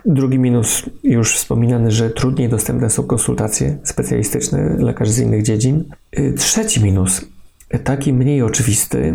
Drugi 0.05 0.39
minus, 0.39 0.83
już 1.03 1.35
wspominany, 1.35 1.91
że 1.91 2.11
trudniej 2.11 2.49
dostępne 2.49 2.91
są 2.91 3.03
konsultacje 3.03 3.79
specjalistyczne 3.83 4.77
lekarzy 4.79 5.13
z 5.13 5.19
innych 5.19 5.43
dziedzin. 5.43 5.85
Y, 6.19 6.35
trzeci 6.39 6.85
minus, 6.85 7.25
taki 7.85 8.13
mniej 8.13 8.43
oczywisty, 8.43 9.15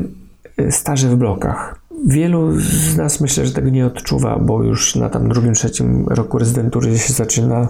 y, 0.60 0.72
staże 0.72 1.10
w 1.10 1.16
blokach. 1.16 1.85
Wielu 2.08 2.60
z 2.60 2.98
nas 2.98 3.22
myślę, 3.22 3.46
że 3.46 3.54
tego 3.54 3.70
nie 3.70 3.86
odczuwa, 3.86 4.40
bo 4.40 4.64
już 4.64 4.96
na 4.96 5.10
tam 5.10 5.30
drugim, 5.30 5.54
trzecim 5.54 6.08
roku 6.08 6.38
rezydentury 6.38 6.98
się 6.98 7.14
zaczyna 7.14 7.68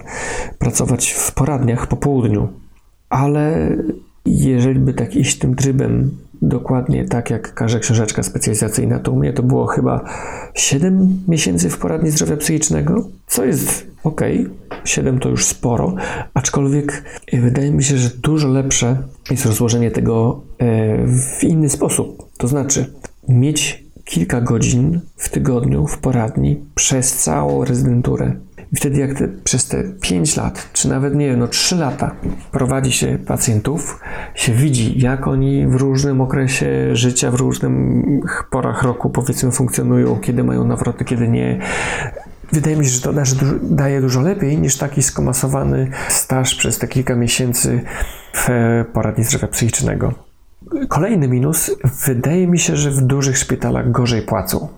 pracować 0.58 1.10
w 1.10 1.32
poradniach 1.32 1.86
po 1.86 1.96
południu. 1.96 2.48
Ale 3.08 3.76
jeżeli 4.26 4.80
by 4.80 4.94
tak 4.94 5.16
iść 5.16 5.38
tym 5.38 5.54
trybem, 5.54 6.10
dokładnie 6.42 7.04
tak 7.04 7.30
jak 7.30 7.54
każe 7.54 7.80
książeczka 7.80 8.22
specjalizacyjna, 8.22 8.98
to 8.98 9.12
u 9.12 9.16
mnie 9.16 9.32
to 9.32 9.42
było 9.42 9.66
chyba 9.66 10.04
7 10.54 11.22
miesięcy 11.28 11.70
w 11.70 11.78
poradni 11.78 12.10
zdrowia 12.10 12.36
psychicznego, 12.36 13.08
co 13.26 13.44
jest 13.44 13.86
ok, 14.04 14.20
7 14.84 15.18
to 15.18 15.28
już 15.28 15.44
sporo, 15.44 15.94
aczkolwiek 16.34 17.02
wydaje 17.32 17.70
mi 17.70 17.84
się, 17.84 17.96
że 17.96 18.10
dużo 18.22 18.48
lepsze 18.48 18.96
jest 19.30 19.46
rozłożenie 19.46 19.90
tego 19.90 20.40
e, 20.58 20.66
w 21.06 21.44
inny 21.44 21.68
sposób. 21.68 22.28
To 22.38 22.48
znaczy, 22.48 22.92
mieć 23.28 23.85
kilka 24.06 24.40
godzin 24.40 25.00
w 25.16 25.28
tygodniu 25.28 25.86
w 25.86 25.98
poradni 25.98 26.60
przez 26.74 27.12
całą 27.12 27.64
rezydenturę. 27.64 28.32
I 28.72 28.76
wtedy 28.76 29.00
jak 29.00 29.18
te, 29.18 29.28
przez 29.28 29.68
te 29.68 29.84
5 30.00 30.36
lat, 30.36 30.68
czy 30.72 30.88
nawet 30.88 31.14
nie 31.14 31.26
wiem, 31.26 31.38
no 31.38 31.48
3 31.48 31.76
lata 31.76 32.14
prowadzi 32.52 32.92
się 32.92 33.18
pacjentów, 33.26 34.00
się 34.34 34.52
widzi, 34.52 35.00
jak 35.00 35.26
oni 35.26 35.66
w 35.66 35.74
różnym 35.74 36.20
okresie 36.20 36.96
życia, 36.96 37.30
w 37.30 37.34
różnych 37.34 38.44
porach 38.50 38.82
roku 38.82 39.10
powiedzmy 39.10 39.50
funkcjonują, 39.50 40.18
kiedy 40.20 40.44
mają 40.44 40.64
nawroty, 40.64 41.04
kiedy 41.04 41.28
nie. 41.28 41.58
Wydaje 42.52 42.76
mi 42.76 42.84
się, 42.84 42.90
że 42.90 43.00
to 43.00 43.12
daje 43.62 44.00
dużo 44.00 44.20
lepiej 44.20 44.58
niż 44.58 44.76
taki 44.76 45.02
skomasowany 45.02 45.90
staż 46.08 46.54
przez 46.54 46.78
te 46.78 46.88
kilka 46.88 47.14
miesięcy 47.14 47.80
w 48.34 48.48
poradni 48.92 49.24
zdrowia 49.24 49.48
psychicznego. 49.48 50.25
Kolejny 50.88 51.28
minus, 51.28 51.70
wydaje 52.06 52.46
mi 52.46 52.58
się, 52.58 52.76
że 52.76 52.90
w 52.90 53.00
dużych 53.00 53.38
szpitalach 53.38 53.90
gorzej 53.90 54.22
płacą. 54.22 54.68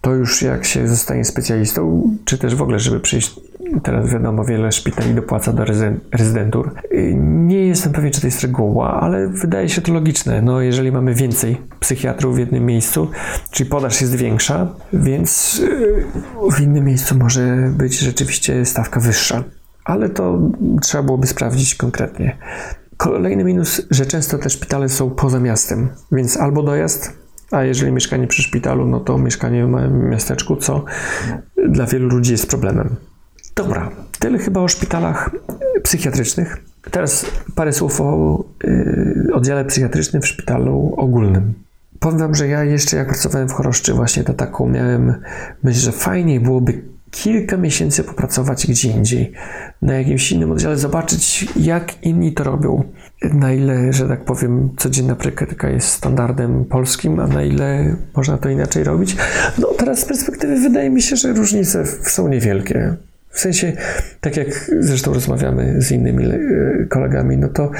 To 0.00 0.14
już 0.14 0.42
jak 0.42 0.64
się 0.64 0.88
zostanie 0.88 1.24
specjalistą, 1.24 2.02
czy 2.24 2.38
też 2.38 2.54
w 2.54 2.62
ogóle, 2.62 2.78
żeby 2.78 3.00
przyjść, 3.00 3.40
teraz 3.82 4.10
wiadomo, 4.10 4.44
wiele 4.44 4.72
szpitali 4.72 5.14
dopłaca 5.14 5.52
do 5.52 5.64
rezydentur. 6.12 6.74
Nie 7.16 7.66
jestem 7.66 7.92
pewien, 7.92 8.12
czy 8.12 8.20
to 8.20 8.26
jest 8.26 8.42
reguła, 8.42 9.00
ale 9.00 9.28
wydaje 9.28 9.68
się 9.68 9.82
to 9.82 9.92
logiczne. 9.92 10.42
No, 10.42 10.60
jeżeli 10.60 10.92
mamy 10.92 11.14
więcej 11.14 11.60
psychiatrów 11.80 12.36
w 12.36 12.38
jednym 12.38 12.66
miejscu, 12.66 13.10
czyli 13.50 13.70
podaż 13.70 14.00
jest 14.00 14.14
większa, 14.14 14.68
więc 14.92 15.62
w 16.50 16.60
innym 16.60 16.84
miejscu 16.84 17.18
może 17.18 17.70
być 17.76 17.98
rzeczywiście 17.98 18.64
stawka 18.64 19.00
wyższa. 19.00 19.44
Ale 19.84 20.08
to 20.08 20.38
trzeba 20.82 21.04
byłoby 21.04 21.26
sprawdzić 21.26 21.74
konkretnie. 21.74 22.36
Kolejny 22.96 23.44
minus, 23.44 23.82
że 23.90 24.06
często 24.06 24.38
te 24.38 24.50
szpitale 24.50 24.88
są 24.88 25.10
poza 25.10 25.40
miastem, 25.40 25.88
więc 26.12 26.36
albo 26.36 26.62
dojazd, 26.62 27.12
a 27.50 27.64
jeżeli 27.64 27.92
mieszkanie 27.92 28.26
przy 28.26 28.42
szpitalu, 28.42 28.86
no 28.86 29.00
to 29.00 29.18
mieszkanie 29.18 29.66
w 29.66 29.68
małym 29.68 30.10
miasteczku, 30.10 30.56
co 30.56 30.84
dla 31.68 31.86
wielu 31.86 32.08
ludzi 32.08 32.32
jest 32.32 32.46
problemem. 32.46 32.96
Dobra, 33.54 33.90
tyle 34.18 34.38
chyba 34.38 34.60
o 34.60 34.68
szpitalach 34.68 35.30
psychiatrycznych. 35.82 36.56
Teraz 36.90 37.26
parę 37.54 37.72
słów 37.72 38.00
o 38.00 38.44
y, 38.64 39.30
oddziale 39.32 39.64
psychiatrycznym 39.64 40.22
w 40.22 40.26
szpitalu 40.26 40.94
ogólnym. 40.96 41.54
Powiem 42.00 42.18
Wam, 42.18 42.34
że 42.34 42.48
ja 42.48 42.64
jeszcze 42.64 42.96
jak 42.96 43.08
pracowałem 43.08 43.48
w 43.48 43.52
Choroszczy, 43.52 43.92
właśnie 43.92 44.24
to 44.24 44.34
taką 44.34 44.68
miałem 44.68 45.14
myśl, 45.62 45.80
że 45.80 45.92
fajniej 45.92 46.40
byłoby 46.40 46.91
kilka 47.12 47.56
miesięcy 47.56 48.04
popracować 48.04 48.66
gdzie 48.66 48.88
indziej, 48.88 49.32
na 49.82 49.94
jakimś 49.94 50.32
innym 50.32 50.52
oddziale, 50.52 50.76
zobaczyć 50.76 51.46
jak 51.56 52.02
inni 52.02 52.32
to 52.32 52.44
robią. 52.44 52.84
Na 53.22 53.52
ile, 53.52 53.92
że 53.92 54.08
tak 54.08 54.24
powiem, 54.24 54.70
codzienna 54.76 55.16
praktyka 55.16 55.70
jest 55.70 55.88
standardem 55.88 56.64
polskim, 56.64 57.20
a 57.20 57.26
na 57.26 57.42
ile 57.42 57.96
można 58.16 58.38
to 58.38 58.48
inaczej 58.48 58.84
robić. 58.84 59.16
No 59.58 59.68
teraz 59.78 59.98
z 59.98 60.04
perspektywy 60.04 60.60
wydaje 60.60 60.90
mi 60.90 61.02
się, 61.02 61.16
że 61.16 61.32
różnice 61.32 61.86
są 61.86 62.28
niewielkie. 62.28 62.96
W 63.30 63.40
sensie, 63.40 63.72
tak 64.20 64.36
jak 64.36 64.70
zresztą 64.80 65.14
rozmawiamy 65.14 65.82
z 65.82 65.92
innymi 65.92 66.24
e, 66.24 66.38
kolegami, 66.88 67.36
no 67.36 67.48
to 67.48 67.70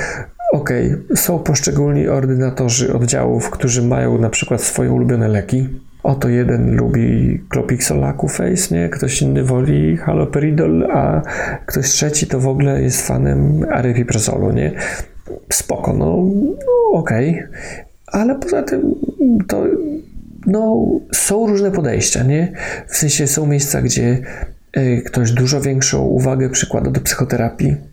okej, 0.52 0.94
okay, 0.94 1.16
są 1.16 1.38
poszczególni 1.38 2.08
ordynatorzy 2.08 2.94
oddziałów, 2.94 3.50
którzy 3.50 3.82
mają 3.82 4.18
na 4.18 4.30
przykład 4.30 4.60
swoje 4.60 4.90
ulubione 4.90 5.28
leki, 5.28 5.68
Oto 6.02 6.28
jeden 6.28 6.76
lubi 6.76 7.40
Clopixol 7.48 8.14
Face, 8.28 8.74
nie? 8.74 8.88
Ktoś 8.88 9.22
inny 9.22 9.44
woli 9.44 9.96
haloperidol, 9.96 10.90
a 10.92 11.22
ktoś 11.66 11.86
trzeci 11.86 12.26
to 12.26 12.40
w 12.40 12.48
ogóle 12.48 12.82
jest 12.82 13.06
fanem 13.06 13.66
aripiprazolu, 13.70 14.52
nie? 14.52 14.72
Spoko, 15.48 15.92
no, 15.92 16.16
no 16.44 16.98
okej. 16.98 17.30
Okay. 17.30 17.48
Ale 18.06 18.34
poza 18.34 18.62
tym 18.62 18.94
to 19.48 19.64
no, 20.46 20.86
są 21.12 21.46
różne 21.46 21.70
podejścia, 21.70 22.22
nie? 22.22 22.52
W 22.88 22.96
sensie 22.96 23.26
są 23.26 23.46
miejsca, 23.46 23.82
gdzie 23.82 24.18
e, 24.72 24.96
ktoś 24.96 25.32
dużo 25.32 25.60
większą 25.60 26.02
uwagę 26.02 26.50
przykłada 26.50 26.90
do 26.90 27.00
psychoterapii, 27.00 27.70
y, 27.70 27.91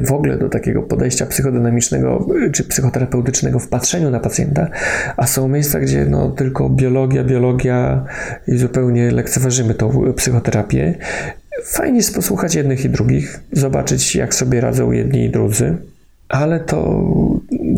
w 0.00 0.12
ogóle 0.12 0.38
do 0.38 0.48
takiego 0.48 0.82
podejścia 0.82 1.26
psychodynamicznego 1.26 2.26
y, 2.46 2.50
czy 2.50 2.64
psychoterapeutycznego 2.64 3.58
w 3.58 3.68
patrzeniu 3.68 4.10
na 4.10 4.20
pacjenta, 4.20 4.68
a 5.16 5.26
są 5.26 5.48
miejsca, 5.48 5.80
gdzie 5.80 6.04
no, 6.04 6.28
tylko 6.30 6.68
biologia, 6.70 7.24
biologia 7.24 8.04
i 8.46 8.58
zupełnie 8.58 9.10
lekceważymy 9.10 9.74
tą 9.74 10.12
psychoterapię. 10.16 10.94
Fajnie 11.64 11.96
jest 11.96 12.14
posłuchać 12.14 12.54
jednych 12.54 12.84
i 12.84 12.88
drugich, 12.88 13.40
zobaczyć 13.52 14.16
jak 14.16 14.34
sobie 14.34 14.60
radzą 14.60 14.92
jedni 14.92 15.24
i 15.24 15.30
drudzy, 15.30 15.76
ale 16.28 16.60
to, 16.60 17.04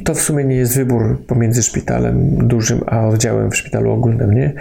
to 0.05 0.15
w 0.15 0.21
sumie 0.21 0.45
nie 0.45 0.57
jest 0.57 0.77
wybór 0.77 1.19
pomiędzy 1.27 1.63
szpitalem 1.63 2.49
dużym 2.49 2.81
a 2.87 3.09
oddziałem 3.09 3.51
w 3.51 3.57
szpitalu 3.57 3.91
ogólnym, 3.93 4.35
nie? 4.35 4.53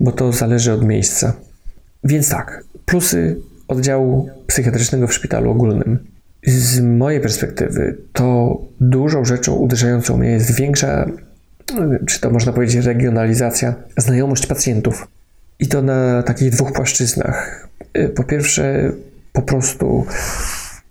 Bo 0.00 0.12
to 0.12 0.32
zależy 0.32 0.72
od 0.72 0.84
miejsca. 0.84 1.32
Więc 2.04 2.28
tak, 2.28 2.64
plusy 2.86 3.36
oddziału 3.68 4.28
psychiatrycznego 4.46 5.06
w 5.06 5.14
szpitalu 5.14 5.50
ogólnym. 5.50 5.98
Z 6.46 6.80
mojej 6.80 7.20
perspektywy 7.20 7.96
to 8.12 8.58
dużą 8.80 9.24
rzeczą 9.24 9.54
uderzającą 9.54 10.16
mnie 10.16 10.30
jest 10.30 10.54
większa, 10.54 11.06
czy 12.06 12.20
to 12.20 12.30
można 12.30 12.52
powiedzieć 12.52 12.86
regionalizacja, 12.86 13.74
znajomość 13.96 14.46
pacjentów. 14.46 15.08
I 15.58 15.66
to 15.68 15.82
na 15.82 16.22
takich 16.22 16.50
dwóch 16.50 16.72
płaszczyznach. 16.72 17.68
Po 18.14 18.24
pierwsze, 18.24 18.92
po 19.32 19.42
prostu 19.42 20.06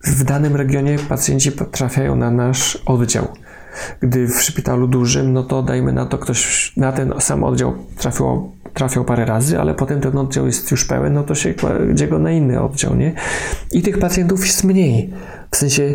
w 0.03 0.24
danym 0.24 0.55
regionie 0.55 1.00
pacjenci 1.00 1.51
trafiają 1.51 2.15
na 2.15 2.31
nasz 2.31 2.84
oddział. 2.86 3.27
Gdy 4.00 4.28
w 4.28 4.42
szpitalu 4.42 4.88
dużym, 4.88 5.34
no 5.34 5.44
to 5.44 5.63
dajmy 5.63 5.94
na 5.94 6.06
to, 6.06 6.18
ktoś 6.18 6.74
na 6.78 6.92
ten 6.92 7.13
sam 7.20 7.44
oddział 7.44 7.74
trafiło, 7.98 8.51
trafiał 8.74 9.06
parę 9.06 9.25
razy, 9.25 9.60
ale 9.60 9.74
potem 9.74 10.01
ten 10.01 10.18
oddział 10.18 10.46
jest 10.46 10.72
już 10.72 10.86
pełen, 10.86 11.13
no 11.13 11.24
to 11.24 11.36
się 11.36 11.54
kładzie 11.54 12.08
go 12.08 12.20
na 12.20 12.32
inny 12.32 12.62
oddział, 12.62 12.96
nie? 12.96 13.13
I 13.72 13.82
tych 13.82 14.00
pacjentów 14.00 14.46
jest 14.46 14.63
mniej. 14.63 15.10
W 15.51 15.58
sensie 15.58 15.94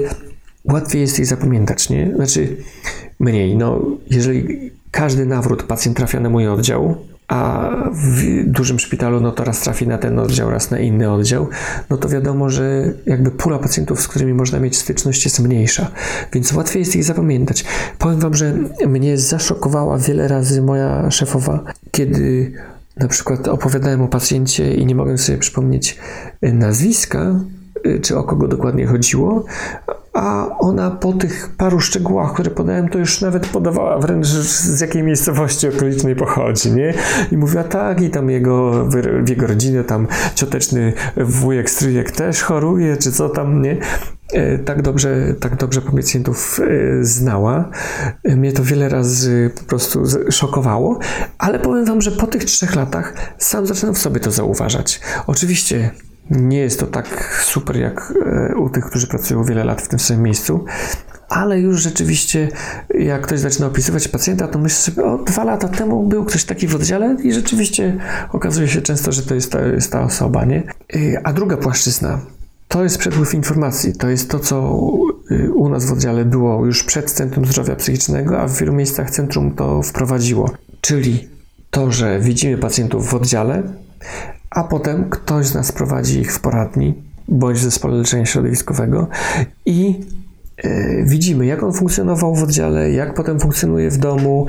łatwiej 0.64 1.00
jest 1.00 1.18
ich 1.18 1.26
zapamiętać, 1.26 1.90
nie? 1.90 2.12
Znaczy 2.14 2.56
mniej. 3.20 3.56
No, 3.56 3.80
jeżeli 4.10 4.70
każdy 4.90 5.26
nawrót 5.26 5.62
pacjent 5.62 5.96
trafia 5.96 6.20
na 6.20 6.30
mój 6.30 6.48
oddział, 6.48 6.96
a 7.28 7.70
w 7.92 8.44
dużym 8.46 8.78
szpitalu 8.78 9.20
no 9.20 9.32
to 9.32 9.44
raz 9.44 9.60
trafi 9.60 9.86
na 9.86 9.98
ten 9.98 10.18
oddział, 10.18 10.50
raz 10.50 10.70
na 10.70 10.78
inny 10.78 11.12
oddział, 11.12 11.48
no 11.90 11.96
to 11.96 12.08
wiadomo, 12.08 12.50
że 12.50 12.92
jakby 13.06 13.30
pula 13.30 13.58
pacjentów, 13.58 14.00
z 14.00 14.08
którymi 14.08 14.34
można 14.34 14.60
mieć 14.60 14.76
styczność 14.76 15.24
jest 15.24 15.40
mniejsza, 15.40 15.90
więc 16.32 16.52
łatwiej 16.52 16.80
jest 16.80 16.96
ich 16.96 17.04
zapamiętać. 17.04 17.64
Powiem 17.98 18.20
Wam, 18.20 18.34
że 18.34 18.54
mnie 18.86 19.18
zaszokowała 19.18 19.98
wiele 19.98 20.28
razy 20.28 20.62
moja 20.62 21.10
szefowa, 21.10 21.64
kiedy 21.90 22.52
na 22.96 23.08
przykład 23.08 23.48
opowiadałem 23.48 24.02
o 24.02 24.08
pacjencie 24.08 24.74
i 24.74 24.86
nie 24.86 24.94
mogłem 24.94 25.18
sobie 25.18 25.38
przypomnieć 25.38 25.98
nazwiska, 26.42 27.40
czy 28.02 28.18
o 28.18 28.24
kogo 28.24 28.48
dokładnie 28.48 28.86
chodziło, 28.86 29.44
ona 30.66 30.90
po 30.90 31.12
tych 31.12 31.50
paru 31.56 31.80
szczegółach, 31.80 32.32
które 32.32 32.50
podałem, 32.50 32.88
to 32.88 32.98
już 32.98 33.20
nawet 33.20 33.46
podawała 33.46 33.98
wręcz 33.98 34.26
z 34.26 34.80
jakiej 34.80 35.02
miejscowości 35.02 35.68
okolicznej 35.68 36.16
pochodzi, 36.16 36.72
nie? 36.72 36.94
I 37.32 37.36
mówiła 37.36 37.64
tak, 37.64 38.00
i 38.00 38.10
tam 38.10 38.30
jego, 38.30 38.84
w 39.24 39.28
jego 39.28 39.46
rodzinie 39.46 39.84
tam 39.84 40.06
cioteczny 40.34 40.92
wujek, 41.16 41.70
stryjek 41.70 42.10
też 42.10 42.42
choruje, 42.42 42.96
czy 42.96 43.12
co 43.12 43.28
tam, 43.28 43.62
nie? 43.62 43.76
E, 44.32 44.58
tak 44.58 44.82
dobrze, 44.82 45.34
tak 45.40 45.56
dobrze 45.56 45.82
pacjentów 45.82 46.60
e, 46.60 47.04
znała. 47.04 47.70
Mnie 48.24 48.52
to 48.52 48.64
wiele 48.64 48.88
razy 48.88 49.50
po 49.58 49.64
prostu 49.64 50.02
szokowało, 50.30 50.98
ale 51.38 51.58
powiem 51.58 51.84
Wam, 51.84 52.00
że 52.00 52.10
po 52.10 52.26
tych 52.26 52.44
trzech 52.44 52.74
latach 52.74 53.14
sam 53.38 53.66
zaczynam 53.66 53.94
w 53.94 53.98
sobie 53.98 54.20
to 54.20 54.30
zauważać. 54.30 55.00
Oczywiście 55.26 55.90
nie 56.30 56.58
jest 56.58 56.80
to 56.80 56.86
tak 56.86 57.40
super 57.44 57.76
jak 57.76 58.12
e, 58.26 58.56
u 58.56 58.70
tych, 58.70 58.84
którzy 58.84 59.06
pracują 59.06 59.44
wiele 59.44 59.64
lat 59.64 59.82
w 59.82 59.88
tym 59.88 59.98
samym 59.98 60.22
miejscu, 60.22 60.64
ale 61.28 61.60
już 61.60 61.82
rzeczywiście, 61.82 62.48
jak 62.98 63.22
ktoś 63.22 63.40
zaczyna 63.40 63.66
opisywać 63.66 64.08
pacjenta, 64.08 64.48
to 64.48 64.58
myślę 64.58 64.78
sobie, 64.78 65.04
o, 65.04 65.18
dwa 65.18 65.44
lata 65.44 65.68
temu 65.68 66.06
był 66.06 66.24
ktoś 66.24 66.44
taki 66.44 66.66
w 66.66 66.74
oddziale 66.74 67.16
i 67.22 67.32
rzeczywiście 67.32 67.96
okazuje 68.32 68.68
się 68.68 68.82
często, 68.82 69.12
że 69.12 69.22
to 69.22 69.34
jest 69.34 69.52
ta, 69.52 69.60
jest 69.60 69.92
ta 69.92 70.02
osoba, 70.02 70.44
nie? 70.44 70.62
E, 70.94 71.26
a 71.26 71.32
druga 71.32 71.56
płaszczyzna, 71.56 72.20
to 72.68 72.82
jest 72.82 72.98
przepływ 72.98 73.34
informacji, 73.34 73.92
to 73.92 74.08
jest 74.08 74.30
to, 74.30 74.38
co 74.38 74.56
e, 75.30 75.50
u 75.50 75.68
nas 75.68 75.84
w 75.84 75.92
oddziale 75.92 76.24
było 76.24 76.66
już 76.66 76.82
przed 76.82 77.10
Centrum 77.10 77.46
Zdrowia 77.46 77.76
Psychicznego, 77.76 78.40
a 78.40 78.48
w 78.48 78.58
wielu 78.58 78.72
miejscach 78.72 79.10
centrum 79.10 79.54
to 79.54 79.82
wprowadziło. 79.82 80.50
Czyli 80.80 81.28
to, 81.70 81.92
że 81.92 82.20
widzimy 82.20 82.58
pacjentów 82.58 83.08
w 83.08 83.14
oddziale, 83.14 83.62
a 84.50 84.64
potem 84.64 85.10
ktoś 85.10 85.46
z 85.46 85.54
nas 85.54 85.72
prowadzi 85.72 86.20
ich 86.20 86.32
w 86.32 86.40
poradni 86.40 86.94
bądź 87.28 87.58
w 87.58 87.62
zespole 87.62 87.96
leczenia 87.96 88.26
środowiskowego 88.26 89.08
i 89.66 90.00
e, 90.56 91.04
widzimy, 91.04 91.46
jak 91.46 91.62
on 91.62 91.72
funkcjonował 91.72 92.34
w 92.34 92.42
oddziale, 92.42 92.90
jak 92.90 93.14
potem 93.14 93.40
funkcjonuje 93.40 93.90
w 93.90 93.98
domu. 93.98 94.46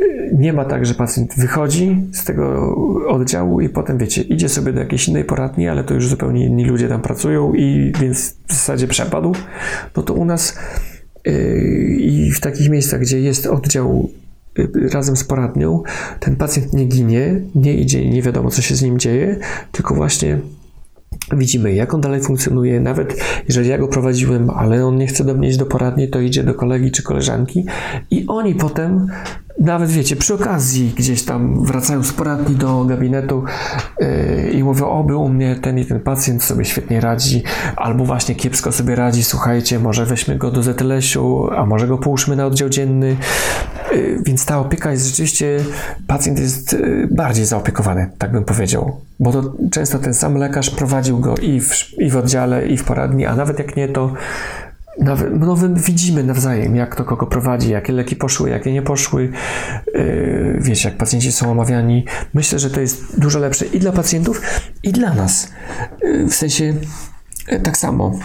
E, 0.00 0.18
nie 0.32 0.52
ma 0.52 0.64
tak, 0.64 0.86
że 0.86 0.94
pacjent 0.94 1.34
wychodzi 1.36 2.06
z 2.12 2.24
tego 2.24 2.74
oddziału 3.08 3.60
i 3.60 3.68
potem, 3.68 3.98
wiecie, 3.98 4.22
idzie 4.22 4.48
sobie 4.48 4.72
do 4.72 4.80
jakiejś 4.80 5.08
innej 5.08 5.24
poradni, 5.24 5.68
ale 5.68 5.84
to 5.84 5.94
już 5.94 6.08
zupełnie 6.08 6.46
inni 6.46 6.64
ludzie 6.64 6.88
tam 6.88 7.00
pracują 7.00 7.54
i 7.54 7.92
więc 8.00 8.34
w 8.46 8.52
zasadzie 8.52 8.88
przepadł. 8.88 9.34
No 9.96 10.02
to 10.02 10.14
u 10.14 10.24
nas 10.24 10.58
yy, 11.26 11.32
i 11.98 12.30
w 12.30 12.40
takich 12.40 12.70
miejscach, 12.70 13.00
gdzie 13.00 13.20
jest 13.20 13.46
oddział 13.46 14.10
razem 14.92 15.16
z 15.16 15.24
poradnią, 15.24 15.82
ten 16.20 16.36
pacjent 16.36 16.72
nie 16.72 16.84
ginie, 16.84 17.40
nie 17.54 17.74
idzie, 17.74 18.10
nie 18.10 18.22
wiadomo 18.22 18.50
co 18.50 18.62
się 18.62 18.74
z 18.74 18.82
nim 18.82 18.98
dzieje, 18.98 19.36
tylko 19.72 19.94
właśnie 19.94 20.38
widzimy, 21.32 21.74
jak 21.74 21.94
on 21.94 22.00
dalej 22.00 22.20
funkcjonuje. 22.20 22.80
Nawet 22.80 23.16
jeżeli 23.48 23.68
ja 23.68 23.78
go 23.78 23.88
prowadziłem, 23.88 24.50
ale 24.50 24.86
on 24.86 24.96
nie 24.96 25.06
chce 25.06 25.24
do 25.24 25.34
mnie 25.34 25.48
iść 25.48 25.58
do 25.58 25.66
poradni, 25.66 26.08
to 26.08 26.20
idzie 26.20 26.44
do 26.44 26.54
kolegi 26.54 26.90
czy 26.90 27.02
koleżanki 27.02 27.66
i 28.10 28.26
oni 28.26 28.54
potem 28.54 29.06
nawet 29.60 29.90
wiecie, 29.90 30.16
przy 30.16 30.34
okazji 30.34 30.92
gdzieś 30.96 31.22
tam 31.22 31.64
wracają 31.64 32.02
z 32.02 32.12
poradni 32.12 32.56
do 32.56 32.84
gabinetu 32.84 33.44
yy, 34.00 34.50
i 34.50 34.64
mówią, 34.64 34.86
oby 34.86 35.16
u 35.16 35.28
mnie 35.28 35.56
ten 35.56 35.78
i 35.78 35.84
ten 35.84 36.00
pacjent 36.00 36.42
sobie 36.42 36.64
świetnie 36.64 37.00
radzi, 37.00 37.42
albo 37.76 38.04
właśnie 38.04 38.34
kiepsko 38.34 38.72
sobie 38.72 38.94
radzi, 38.94 39.24
słuchajcie, 39.24 39.78
może 39.78 40.06
weźmy 40.06 40.36
go 40.36 40.50
do 40.50 40.62
ZLS-u, 40.62 41.50
a 41.50 41.66
może 41.66 41.86
go 41.86 41.98
połóżmy 41.98 42.36
na 42.36 42.46
oddział 42.46 42.68
dzienny. 42.68 43.16
Yy, 43.92 44.22
więc 44.26 44.46
ta 44.46 44.58
opieka 44.58 44.92
jest 44.92 45.06
rzeczywiście, 45.06 45.60
pacjent 46.06 46.38
jest 46.38 46.72
yy, 46.72 47.08
bardziej 47.10 47.44
zaopiekowany, 47.44 48.10
tak 48.18 48.32
bym 48.32 48.44
powiedział. 48.44 49.00
Bo 49.20 49.32
to 49.32 49.54
często 49.70 49.98
ten 49.98 50.14
sam 50.14 50.34
lekarz 50.34 50.70
prowadził 50.70 51.18
go 51.18 51.34
i 51.34 51.60
w, 51.60 51.98
i 51.98 52.10
w 52.10 52.16
oddziale, 52.16 52.66
i 52.66 52.76
w 52.76 52.84
poradni, 52.84 53.26
a 53.26 53.36
nawet 53.36 53.58
jak 53.58 53.76
nie, 53.76 53.88
to 53.88 54.12
nawet, 55.00 55.40
no 55.40 55.56
widzimy 55.74 56.24
nawzajem, 56.24 56.76
jak 56.76 56.96
to 56.96 57.04
kogo 57.04 57.26
prowadzi, 57.26 57.70
jakie 57.70 57.92
leki 57.92 58.16
poszły, 58.16 58.50
jakie 58.50 58.72
nie 58.72 58.82
poszły. 58.82 59.32
Yy, 59.94 60.58
wiecie, 60.60 60.88
jak 60.88 60.98
pacjenci 60.98 61.32
są 61.32 61.50
omawiani. 61.50 62.04
Myślę, 62.34 62.58
że 62.58 62.70
to 62.70 62.80
jest 62.80 63.20
dużo 63.20 63.38
lepsze 63.38 63.66
i 63.66 63.78
dla 63.78 63.92
pacjentów, 63.92 64.42
i 64.82 64.92
dla 64.92 65.14
nas. 65.14 65.52
W 66.28 66.34
sensie 66.34 66.74
tak 67.62 67.76
samo. 67.76 68.18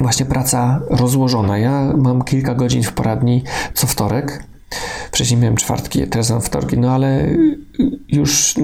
Właśnie 0.00 0.26
praca 0.26 0.80
rozłożona. 0.90 1.58
Ja 1.58 1.92
mam 1.96 2.22
kilka 2.22 2.54
godzin 2.54 2.82
w 2.82 2.92
poradni 2.92 3.44
co 3.74 3.86
wtorek 3.86 4.44
Wcześniej 5.12 5.40
miałem 5.40 5.56
czwartki, 5.56 6.06
teraz 6.06 6.30
mam 6.30 6.40
wtorki, 6.40 6.78
no 6.78 6.90
ale 6.90 7.28
już 8.08 8.54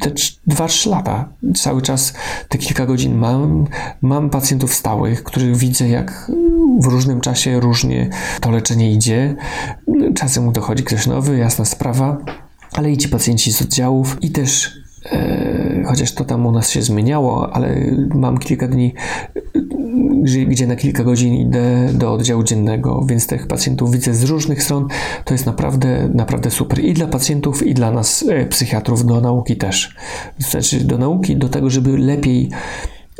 te 0.00 0.10
2-3 0.48 0.90
lata, 0.90 1.28
cały 1.54 1.82
czas 1.82 2.14
te 2.48 2.58
kilka 2.58 2.86
godzin 2.86 3.14
mam. 3.14 3.66
Mam 4.02 4.30
pacjentów 4.30 4.74
stałych, 4.74 5.24
których 5.24 5.56
widzę, 5.56 5.88
jak 5.88 6.30
w 6.80 6.86
różnym 6.86 7.20
czasie 7.20 7.60
różnie 7.60 8.10
to 8.40 8.50
leczenie 8.50 8.92
idzie. 8.92 9.36
Czasem 10.14 10.52
dochodzi 10.52 10.84
ktoś 10.84 11.06
nowy, 11.06 11.38
jasna 11.38 11.64
sprawa, 11.64 12.18
ale 12.72 12.90
i 12.90 12.96
ci 12.96 13.08
pacjenci 13.08 13.52
z 13.52 13.62
oddziałów 13.62 14.16
i 14.20 14.30
też 14.30 14.72
e, 15.12 15.82
chociaż 15.86 16.12
to 16.12 16.24
tam 16.24 16.46
u 16.46 16.52
nas 16.52 16.70
się 16.70 16.82
zmieniało, 16.82 17.54
ale 17.54 17.76
mam 18.14 18.38
kilka 18.38 18.68
dni 18.68 18.94
gdzie 20.22 20.66
na 20.66 20.76
kilka 20.76 21.04
godzin 21.04 21.34
idę 21.34 21.88
do 21.92 22.12
oddziału 22.12 22.42
dziennego, 22.42 23.04
więc 23.08 23.26
tych 23.26 23.46
pacjentów 23.46 23.92
widzę 23.92 24.14
z 24.14 24.24
różnych 24.24 24.62
stron. 24.62 24.88
To 25.24 25.34
jest 25.34 25.46
naprawdę, 25.46 26.08
naprawdę 26.14 26.50
super 26.50 26.84
i 26.84 26.94
dla 26.94 27.06
pacjentów, 27.06 27.66
i 27.66 27.74
dla 27.74 27.90
nas, 27.90 28.24
e, 28.28 28.46
psychiatrów, 28.46 29.06
do 29.06 29.20
nauki 29.20 29.56
też. 29.56 29.94
Znaczy, 30.38 30.84
do 30.84 30.98
nauki, 30.98 31.36
do 31.36 31.48
tego, 31.48 31.70
żeby 31.70 31.98
lepiej, 31.98 32.50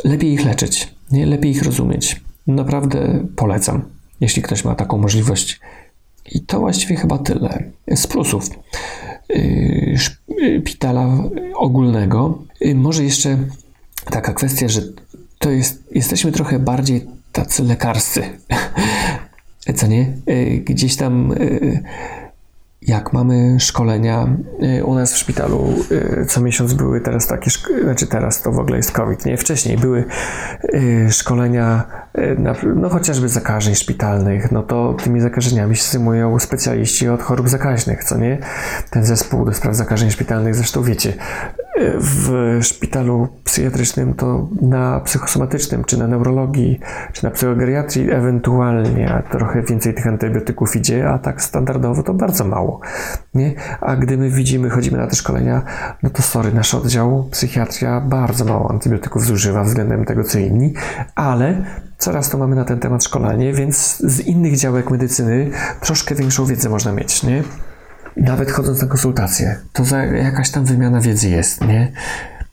lepiej 0.05 0.33
ich 0.33 0.45
leczyć, 0.45 0.95
nie? 1.13 1.27
lepiej 1.27 1.51
ich 1.51 1.63
rozumieć. 1.63 2.21
Naprawdę 2.47 3.27
polecam, 3.37 3.83
jeśli 4.21 4.43
ktoś 4.43 4.65
ma 4.65 4.75
taką 4.75 4.99
możliwość. 4.99 5.61
I 6.33 6.41
to 6.41 6.61
właściwie 6.61 6.97
chyba 6.97 7.19
tyle. 7.19 7.63
Z 7.95 8.07
plusów 8.07 8.51
y, 9.31 9.95
szpitala 9.99 11.19
ogólnego. 11.55 12.39
Y, 12.63 12.75
może 12.75 13.05
jeszcze 13.05 13.39
taka 14.11 14.33
kwestia, 14.33 14.69
że 14.69 14.81
to 15.39 15.51
jest, 15.51 15.83
jesteśmy 15.91 16.33
trochę 16.33 16.59
bardziej 16.59 17.07
tacy 17.33 17.63
lekarscy. 17.63 18.23
Co 19.77 19.87
nie? 19.87 20.13
E, 20.27 20.45
gdzieś 20.57 20.97
tam 20.97 21.33
e, 21.33 21.37
jak 22.83 23.13
mamy 23.13 23.61
szkolenia 23.61 24.37
u 24.85 24.95
nas 24.95 25.13
w 25.13 25.17
szpitalu, 25.17 25.75
co 26.29 26.41
miesiąc 26.41 26.75
były 26.75 27.01
teraz 27.01 27.27
takie, 27.27 27.51
znaczy 27.85 28.07
teraz 28.07 28.43
to 28.43 28.53
w 28.53 28.59
ogóle 28.59 28.77
jest 28.77 28.93
COVID, 28.93 29.27
nie? 29.27 29.37
Wcześniej 29.37 29.79
były 29.79 30.05
szkolenia, 31.11 31.85
no 32.77 32.89
chociażby 32.89 33.29
zakażeń 33.29 33.75
szpitalnych, 33.75 34.53
no 34.53 34.63
to 34.63 34.95
tymi 34.95 35.21
zakażeniami 35.21 35.77
się 35.77 35.85
zajmują 35.85 36.39
specjaliści 36.39 37.09
od 37.09 37.23
chorób 37.23 37.49
zakaźnych, 37.49 38.05
co 38.05 38.19
nie? 38.19 38.39
Ten 38.91 39.05
zespół 39.05 39.45
do 39.45 39.55
spraw 39.55 39.77
zakażeń 39.77 40.11
szpitalnych, 40.11 40.55
zresztą 40.55 40.83
wiecie, 40.83 41.13
w 41.99 42.59
szpitalu 42.63 43.29
psychiatrycznym 43.45 44.15
to 44.15 44.49
na 44.61 45.01
psychosomatycznym, 45.01 45.85
czy 45.85 45.99
na 45.99 46.07
neurologii, 46.07 46.81
czy 47.13 47.25
na 47.25 47.31
psychogeriatrii 47.31 48.11
ewentualnie 48.11 49.23
trochę 49.31 49.63
więcej 49.63 49.95
tych 49.95 50.07
antybiotyków 50.07 50.77
idzie, 50.77 51.09
a 51.09 51.19
tak 51.19 51.43
standardowo 51.43 52.03
to 52.03 52.15
bardzo 52.15 52.45
mało. 52.45 52.81
Nie? 53.35 53.55
A 53.81 53.97
gdy 53.97 54.17
my 54.19 54.31
widzimy, 54.31 54.71
chodzimy 54.71 54.99
na 54.99 55.07
te 55.07 55.17
szkolenia, 55.17 55.63
no 56.03 56.11
to 56.11 56.23
sorry, 56.23 56.53
nasz 56.53 56.75
oddział 56.75 57.29
psychiatria 57.31 58.01
bardzo 58.01 58.45
mało 58.45 58.71
antybiotyków 58.71 59.25
zużywa 59.25 59.65
względem 59.65 60.05
tego, 60.05 60.25
co 60.25 60.39
inni, 60.39 60.73
ale 61.15 61.65
coraz 61.99 62.31
to 62.31 62.39
mamy 62.39 62.57
na 62.57 62.65
ten 62.65 62.79
temat 62.79 63.05
szkolenie, 63.05 63.53
więc 63.53 63.97
z 63.97 64.21
innych 64.21 64.57
działek 64.57 64.91
medycyny 64.91 65.51
troszkę 65.81 66.15
większą 66.15 66.47
wiedzę 66.47 66.69
można 66.69 66.93
mieć, 66.93 67.23
nie? 67.23 67.43
Nawet 68.17 68.51
chodząc 68.51 68.83
na 68.83 68.89
konsultacje, 68.89 69.57
to 69.73 69.83
jakaś 70.15 70.51
tam 70.51 70.65
wymiana 70.65 71.01
wiedzy 71.01 71.29
jest, 71.29 71.61
nie? 71.61 71.93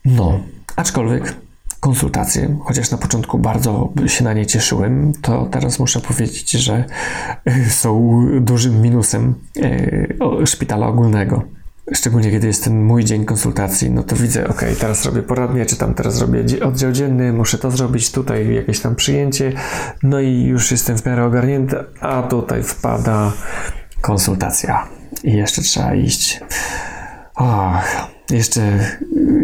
No, 0.05 0.39
aczkolwiek 0.75 1.35
konsultacje, 1.79 2.57
chociaż 2.63 2.91
na 2.91 2.97
początku 2.97 3.39
bardzo 3.39 3.93
się 4.07 4.23
na 4.23 4.33
nie 4.33 4.45
cieszyłem, 4.45 5.11
to 5.21 5.45
teraz 5.51 5.79
muszę 5.79 5.99
powiedzieć, 5.99 6.51
że 6.51 6.85
y, 7.47 7.69
są 7.69 8.21
dużym 8.41 8.81
minusem 8.81 9.35
y, 9.57 10.47
szpitala 10.47 10.87
ogólnego. 10.87 11.43
Szczególnie 11.93 12.31
kiedy 12.31 12.47
jest 12.47 12.63
ten 12.63 12.83
mój 12.83 13.03
dzień 13.03 13.25
konsultacji, 13.25 13.91
no 13.91 14.03
to 14.03 14.15
widzę, 14.15 14.47
ok, 14.47 14.61
teraz 14.79 15.05
robię 15.05 15.21
poradnie, 15.21 15.65
czy 15.65 15.75
tam 15.75 15.93
teraz 15.93 16.21
robię 16.21 16.43
oddział 16.65 16.91
dzienny, 16.91 17.33
muszę 17.33 17.57
to 17.57 17.71
zrobić, 17.71 18.11
tutaj 18.11 18.55
jakieś 18.55 18.79
tam 18.79 18.95
przyjęcie, 18.95 19.53
no 20.03 20.19
i 20.19 20.43
już 20.43 20.71
jestem 20.71 20.97
w 20.97 21.05
miarę 21.05 21.25
ogarnięty, 21.25 21.75
a 21.99 22.23
tutaj 22.23 22.63
wpada 22.63 23.31
konsultacja 24.01 25.02
i 25.23 25.33
jeszcze 25.33 25.61
trzeba 25.61 25.95
iść. 25.95 26.41
Ach, 27.35 28.07
jeszcze 28.29 28.79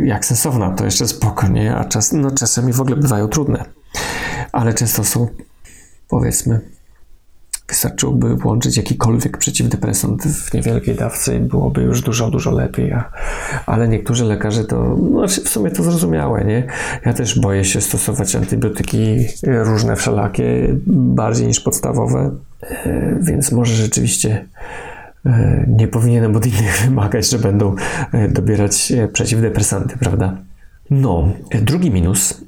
jak 0.03 0.25
sensowna, 0.25 0.71
to 0.71 0.85
jeszcze 0.85 1.07
spokojnie, 1.07 1.75
a 1.75 1.85
czas, 1.85 2.11
no 2.11 2.31
czasami 2.31 2.73
w 2.73 2.81
ogóle 2.81 2.95
bywają 2.95 3.27
trudne. 3.27 3.65
Ale 4.51 4.73
często 4.73 5.03
są, 5.03 5.27
powiedzmy, 6.07 6.59
wystarczyłoby 7.69 8.35
włączyć 8.35 8.77
jakikolwiek 8.77 9.37
przeciwdepresant 9.37 10.23
w 10.23 10.53
niewielkiej 10.53 10.95
dawce 10.95 11.35
i 11.35 11.39
byłoby 11.39 11.81
już 11.81 12.01
dużo, 12.01 12.29
dużo 12.29 12.51
lepiej. 12.51 12.91
A, 12.93 13.11
ale 13.65 13.87
niektórzy 13.87 14.25
lekarze 14.25 14.63
to, 14.65 14.97
no 15.11 15.27
w 15.27 15.49
sumie 15.49 15.71
to 15.71 15.83
zrozumiałe, 15.83 16.45
nie? 16.45 16.67
Ja 17.05 17.13
też 17.13 17.39
boję 17.39 17.65
się 17.65 17.81
stosować 17.81 18.35
antybiotyki 18.35 19.25
różne, 19.43 19.95
wszelakie, 19.95 20.75
bardziej 20.87 21.47
niż 21.47 21.59
podstawowe, 21.59 22.31
e, 22.61 23.17
więc 23.21 23.51
może 23.51 23.73
rzeczywiście 23.73 24.45
nie 25.67 25.87
powinienem 25.87 26.35
od 26.35 26.45
innych 26.45 26.81
wymagać, 26.85 27.29
że 27.29 27.39
będą 27.39 27.75
e, 28.11 28.27
dobierać 28.27 28.91
e, 28.91 29.07
przeciwdepresanty, 29.07 29.97
prawda? 29.97 30.37
No, 30.89 31.33
drugi 31.61 31.91
minus 31.91 32.41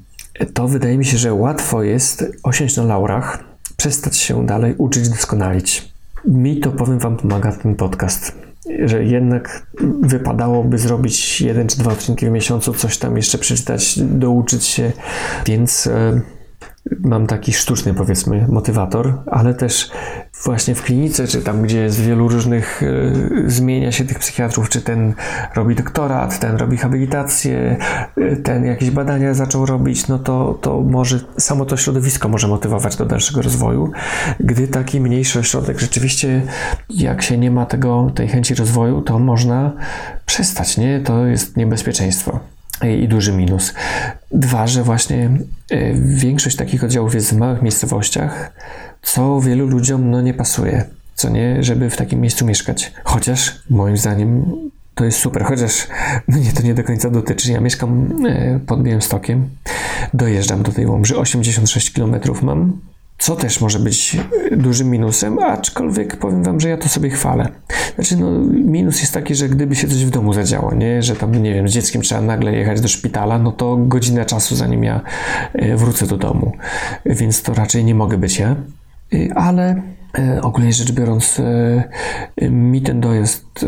to 0.54 0.68
wydaje 0.68 0.98
mi 0.98 1.04
się, 1.04 1.18
że 1.18 1.34
łatwo 1.34 1.82
jest 1.82 2.24
osiąść 2.42 2.76
na 2.76 2.84
laurach, 2.84 3.44
przestać 3.76 4.16
się 4.16 4.46
dalej 4.46 4.74
uczyć, 4.78 5.08
doskonalić. 5.08 5.92
Mi 6.24 6.60
to, 6.60 6.72
powiem 6.72 6.98
Wam, 6.98 7.16
pomaga 7.16 7.52
ten 7.52 7.74
podcast, 7.74 8.38
że 8.84 9.04
jednak 9.04 9.66
wypadałoby 10.02 10.78
zrobić 10.78 11.40
jeden 11.40 11.68
czy 11.68 11.78
dwa 11.78 11.92
odcinki 11.92 12.26
w 12.26 12.30
miesiącu, 12.30 12.72
coś 12.72 12.98
tam 12.98 13.16
jeszcze 13.16 13.38
przeczytać, 13.38 13.98
douczyć 13.98 14.64
się, 14.64 14.92
więc 15.46 15.88
mam 17.00 17.26
taki 17.26 17.52
sztuczny, 17.52 17.94
powiedzmy, 17.94 18.46
motywator, 18.48 19.22
ale 19.26 19.54
też 19.54 19.90
właśnie 20.44 20.74
w 20.74 20.82
klinice, 20.82 21.26
czy 21.26 21.42
tam, 21.42 21.62
gdzie 21.62 21.80
jest 21.80 22.00
wielu 22.00 22.28
różnych, 22.28 22.82
y, 22.82 23.44
zmienia 23.46 23.92
się 23.92 24.04
tych 24.04 24.18
psychiatrów, 24.18 24.68
czy 24.68 24.82
ten 24.82 25.14
robi 25.54 25.74
doktorat, 25.74 26.38
ten 26.38 26.56
robi 26.56 26.76
habilitację, 26.76 27.76
y, 28.18 28.36
ten 28.36 28.64
jakieś 28.64 28.90
badania 28.90 29.34
zaczął 29.34 29.66
robić, 29.66 30.08
no 30.08 30.18
to, 30.18 30.58
to 30.60 30.80
może 30.80 31.20
samo 31.38 31.64
to 31.64 31.76
środowisko 31.76 32.28
może 32.28 32.48
motywować 32.48 32.96
do 32.96 33.06
dalszego 33.06 33.42
rozwoju. 33.42 33.90
Gdy 34.40 34.68
taki 34.68 35.00
mniejszy 35.00 35.38
ośrodek 35.38 35.80
rzeczywiście, 35.80 36.42
jak 36.90 37.22
się 37.22 37.38
nie 37.38 37.50
ma 37.50 37.66
tego, 37.66 38.10
tej 38.14 38.28
chęci 38.28 38.54
rozwoju, 38.54 39.02
to 39.02 39.18
można 39.18 39.72
przestać, 40.26 40.76
nie? 40.76 41.00
To 41.00 41.26
jest 41.26 41.56
niebezpieczeństwo 41.56 42.40
i 42.82 43.08
duży 43.08 43.32
minus. 43.32 43.74
Dwa, 44.30 44.66
że 44.66 44.82
właśnie 44.82 45.30
e, 45.70 45.94
większość 45.94 46.56
takich 46.56 46.84
oddziałów 46.84 47.14
jest 47.14 47.34
w 47.34 47.36
małych 47.36 47.62
miejscowościach, 47.62 48.52
co 49.02 49.40
wielu 49.40 49.66
ludziom 49.66 50.10
no, 50.10 50.20
nie 50.20 50.34
pasuje, 50.34 50.84
co 51.14 51.28
nie, 51.28 51.62
żeby 51.62 51.90
w 51.90 51.96
takim 51.96 52.20
miejscu 52.20 52.46
mieszkać. 52.46 52.92
Chociaż 53.04 53.62
moim 53.70 53.96
zdaniem 53.96 54.44
to 54.94 55.04
jest 55.04 55.18
super, 55.18 55.44
chociaż 55.44 55.86
mnie 56.28 56.52
to 56.52 56.62
nie 56.62 56.74
do 56.74 56.84
końca 56.84 57.10
dotyczy. 57.10 57.52
Ja 57.52 57.60
mieszkam 57.60 58.08
e, 58.26 58.60
pod 58.66 58.82
Białymstokiem, 58.82 59.48
dojeżdżam 60.14 60.62
do 60.62 60.72
tej 60.72 60.86
Łomży, 60.86 61.18
86 61.18 61.90
km 61.90 62.16
mam, 62.42 62.80
co 63.22 63.36
też 63.36 63.60
może 63.60 63.78
być 63.78 64.16
dużym 64.56 64.90
minusem, 64.90 65.38
aczkolwiek 65.38 66.16
powiem 66.16 66.42
wam, 66.42 66.60
że 66.60 66.68
ja 66.68 66.76
to 66.76 66.88
sobie 66.88 67.10
chwalę. 67.10 67.48
Znaczy, 67.94 68.16
no, 68.16 68.30
minus 68.64 69.00
jest 69.00 69.14
taki, 69.14 69.34
że 69.34 69.48
gdyby 69.48 69.76
się 69.76 69.88
coś 69.88 70.04
w 70.04 70.10
domu 70.10 70.32
zadziało, 70.32 70.74
nie, 70.74 71.02
że 71.02 71.16
tam, 71.16 71.42
nie 71.42 71.54
wiem, 71.54 71.68
z 71.68 71.72
dzieckiem 71.72 72.02
trzeba 72.02 72.20
nagle 72.20 72.52
jechać 72.52 72.80
do 72.80 72.88
szpitala, 72.88 73.38
no 73.38 73.52
to 73.52 73.76
godzinę 73.76 74.24
czasu, 74.24 74.56
zanim 74.56 74.84
ja 74.84 75.00
e, 75.52 75.76
wrócę 75.76 76.06
do 76.06 76.16
domu. 76.16 76.52
Więc 77.06 77.42
to 77.42 77.54
raczej 77.54 77.84
nie 77.84 77.94
mogę 77.94 78.18
być 78.18 78.38
ja. 78.38 78.56
E, 79.14 79.34
ale 79.34 79.70
e, 79.70 79.82
ogólnie 80.42 80.72
rzecz 80.72 80.92
biorąc, 80.92 81.40
mi 82.50 82.82
ten 82.82 83.00
dojazd 83.00 83.66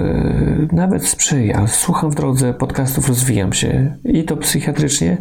nawet 0.73 1.07
sprzyja. 1.07 1.67
Słucham 1.67 2.11
w 2.11 2.15
drodze 2.15 2.55
podcastów, 2.55 3.09
rozwijam 3.09 3.53
się 3.53 3.97
i 4.05 4.25
to 4.25 4.37
psychiatrycznie. 4.37 5.17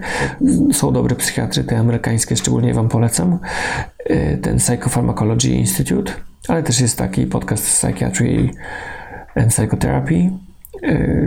Są 0.72 0.94
dobre 0.94 1.16
psychiatry, 1.16 1.64
te 1.64 1.78
amerykańskie 1.78 2.36
szczególnie 2.36 2.74
Wam 2.74 2.90
polecam. 2.90 3.40
Ten 4.42 4.58
Psychopharmacology 4.58 5.50
Institute, 5.50 6.14
ale 6.48 6.64
też 6.64 6.80
jest 6.80 6.98
taki 6.98 7.26
podcast 7.26 7.64
Psychiatry 7.66 8.50
and 9.36 9.48
Psychotherapy, 9.48 10.30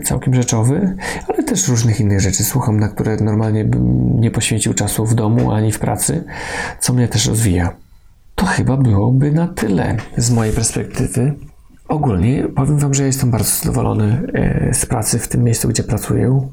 całkiem 0.04 0.34
rzeczowy, 0.34 0.96
ale 1.28 1.42
też 1.42 1.68
różnych 1.68 2.00
innych 2.00 2.20
rzeczy 2.20 2.44
słucham, 2.44 2.80
na 2.80 2.88
które 2.88 3.16
normalnie 3.16 3.64
bym 3.64 4.20
nie 4.20 4.30
poświęcił 4.30 4.74
czasu 4.74 5.06
w 5.06 5.14
domu 5.14 5.52
ani 5.52 5.72
w 5.72 5.78
pracy, 5.78 6.24
co 6.80 6.92
mnie 6.92 7.08
też 7.08 7.26
rozwija. 7.26 7.76
To 8.36 8.46
chyba 8.46 8.76
byłoby 8.76 9.32
na 9.32 9.48
tyle 9.48 9.96
z 10.16 10.30
mojej 10.30 10.54
perspektywy. 10.54 11.34
Ogólnie 11.88 12.48
powiem 12.48 12.78
Wam, 12.78 12.94
że 12.94 13.04
jestem 13.04 13.30
bardzo 13.30 13.50
zadowolony 13.50 14.22
e, 14.34 14.74
z 14.74 14.86
pracy 14.86 15.18
w 15.18 15.28
tym 15.28 15.44
miejscu, 15.44 15.68
gdzie 15.68 15.82
pracuję. 15.82 16.48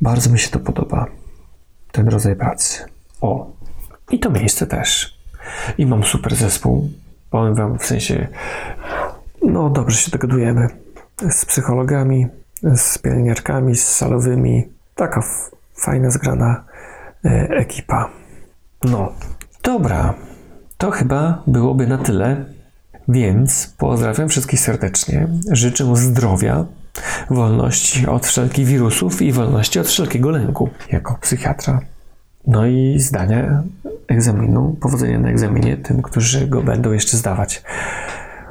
Bardzo 0.00 0.30
mi 0.30 0.38
się 0.38 0.50
to 0.50 0.60
podoba, 0.60 1.06
ten 1.92 2.08
rodzaj 2.08 2.36
pracy. 2.36 2.84
O, 3.20 3.52
i 4.10 4.18
to 4.18 4.30
miejsce 4.30 4.66
też. 4.66 5.18
I 5.78 5.86
mam 5.86 6.04
super 6.04 6.36
zespół. 6.36 6.88
Powiem 7.30 7.54
Wam, 7.54 7.78
w 7.78 7.86
sensie, 7.86 8.28
no 9.42 9.70
dobrze 9.70 9.96
się 9.96 10.10
dogadujemy 10.10 10.68
z 11.30 11.44
psychologami, 11.44 12.26
z 12.76 12.98
pielęgniarkami, 12.98 13.76
z 13.76 13.88
salowymi. 13.88 14.68
Taka 14.94 15.22
fajna, 15.74 16.10
zgrana 16.10 16.64
e, 17.24 17.48
ekipa. 17.48 18.10
No, 18.84 19.12
dobra. 19.62 20.14
To 20.78 20.90
chyba 20.90 21.42
byłoby 21.46 21.86
na 21.86 21.98
tyle, 21.98 22.44
więc 23.08 23.74
pozdrawiam 23.78 24.28
wszystkich 24.28 24.60
serdecznie. 24.60 25.28
Życzę 25.50 25.96
zdrowia, 25.96 26.64
wolności 27.30 28.06
od 28.06 28.26
wszelkich 28.26 28.66
wirusów 28.66 29.22
i 29.22 29.32
wolności 29.32 29.80
od 29.80 29.88
wszelkiego 29.88 30.30
lęku 30.30 30.70
jako 30.92 31.18
psychiatra. 31.20 31.80
No 32.46 32.66
i 32.66 32.96
zdania 32.98 33.62
egzaminu, 34.08 34.76
powodzenia 34.80 35.18
na 35.18 35.28
egzaminie 35.28 35.76
tym, 35.76 36.02
którzy 36.02 36.46
go 36.46 36.62
będą 36.62 36.92
jeszcze 36.92 37.16
zdawać. 37.16 37.62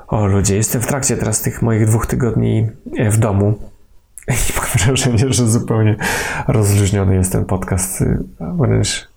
O 0.08 0.26
ludzie, 0.26 0.56
jestem 0.56 0.82
w 0.82 0.88
trakcie 0.88 1.18
teraz 1.18 1.42
tych 1.42 1.62
moich 1.62 1.88
dwóch 1.88 2.08
tygodni 2.08 2.68
w 3.12 3.18
domu 3.18 3.54
i 4.28 4.58
mam 4.58 4.86
wrażenie, 4.86 5.34
że 5.34 5.48
zupełnie 5.48 5.96
rozluźniony 6.48 7.16
jest 7.16 7.32
ten 7.32 7.46
podcast. 7.46 8.04
Wręcz 8.40 9.08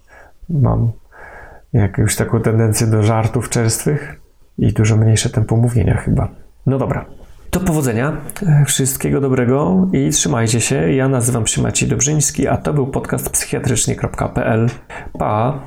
mam 0.48 0.92
jakąś 1.72 2.16
taką 2.16 2.40
tendencję 2.40 2.86
do 2.86 3.02
żartów 3.02 3.48
czerstwych 3.48 4.20
i 4.58 4.72
dużo 4.72 4.96
mniejsze 4.96 5.30
tempo 5.30 5.56
mówienia 5.56 5.96
chyba. 5.96 6.28
No 6.66 6.78
dobra. 6.78 7.04
Do 7.52 7.60
powodzenia, 7.60 8.16
wszystkiego 8.66 9.20
dobrego 9.20 9.86
i 9.92 10.10
trzymajcie 10.10 10.60
się. 10.60 10.92
Ja 10.92 11.08
nazywam 11.08 11.46
się 11.46 11.62
Maciej 11.62 11.88
Dobrzyński, 11.88 12.48
a 12.48 12.56
to 12.56 12.72
był 12.72 12.86
podcast 12.86 13.30
psychiatrycznie.pl. 13.30 14.66
Pa! 15.18 15.60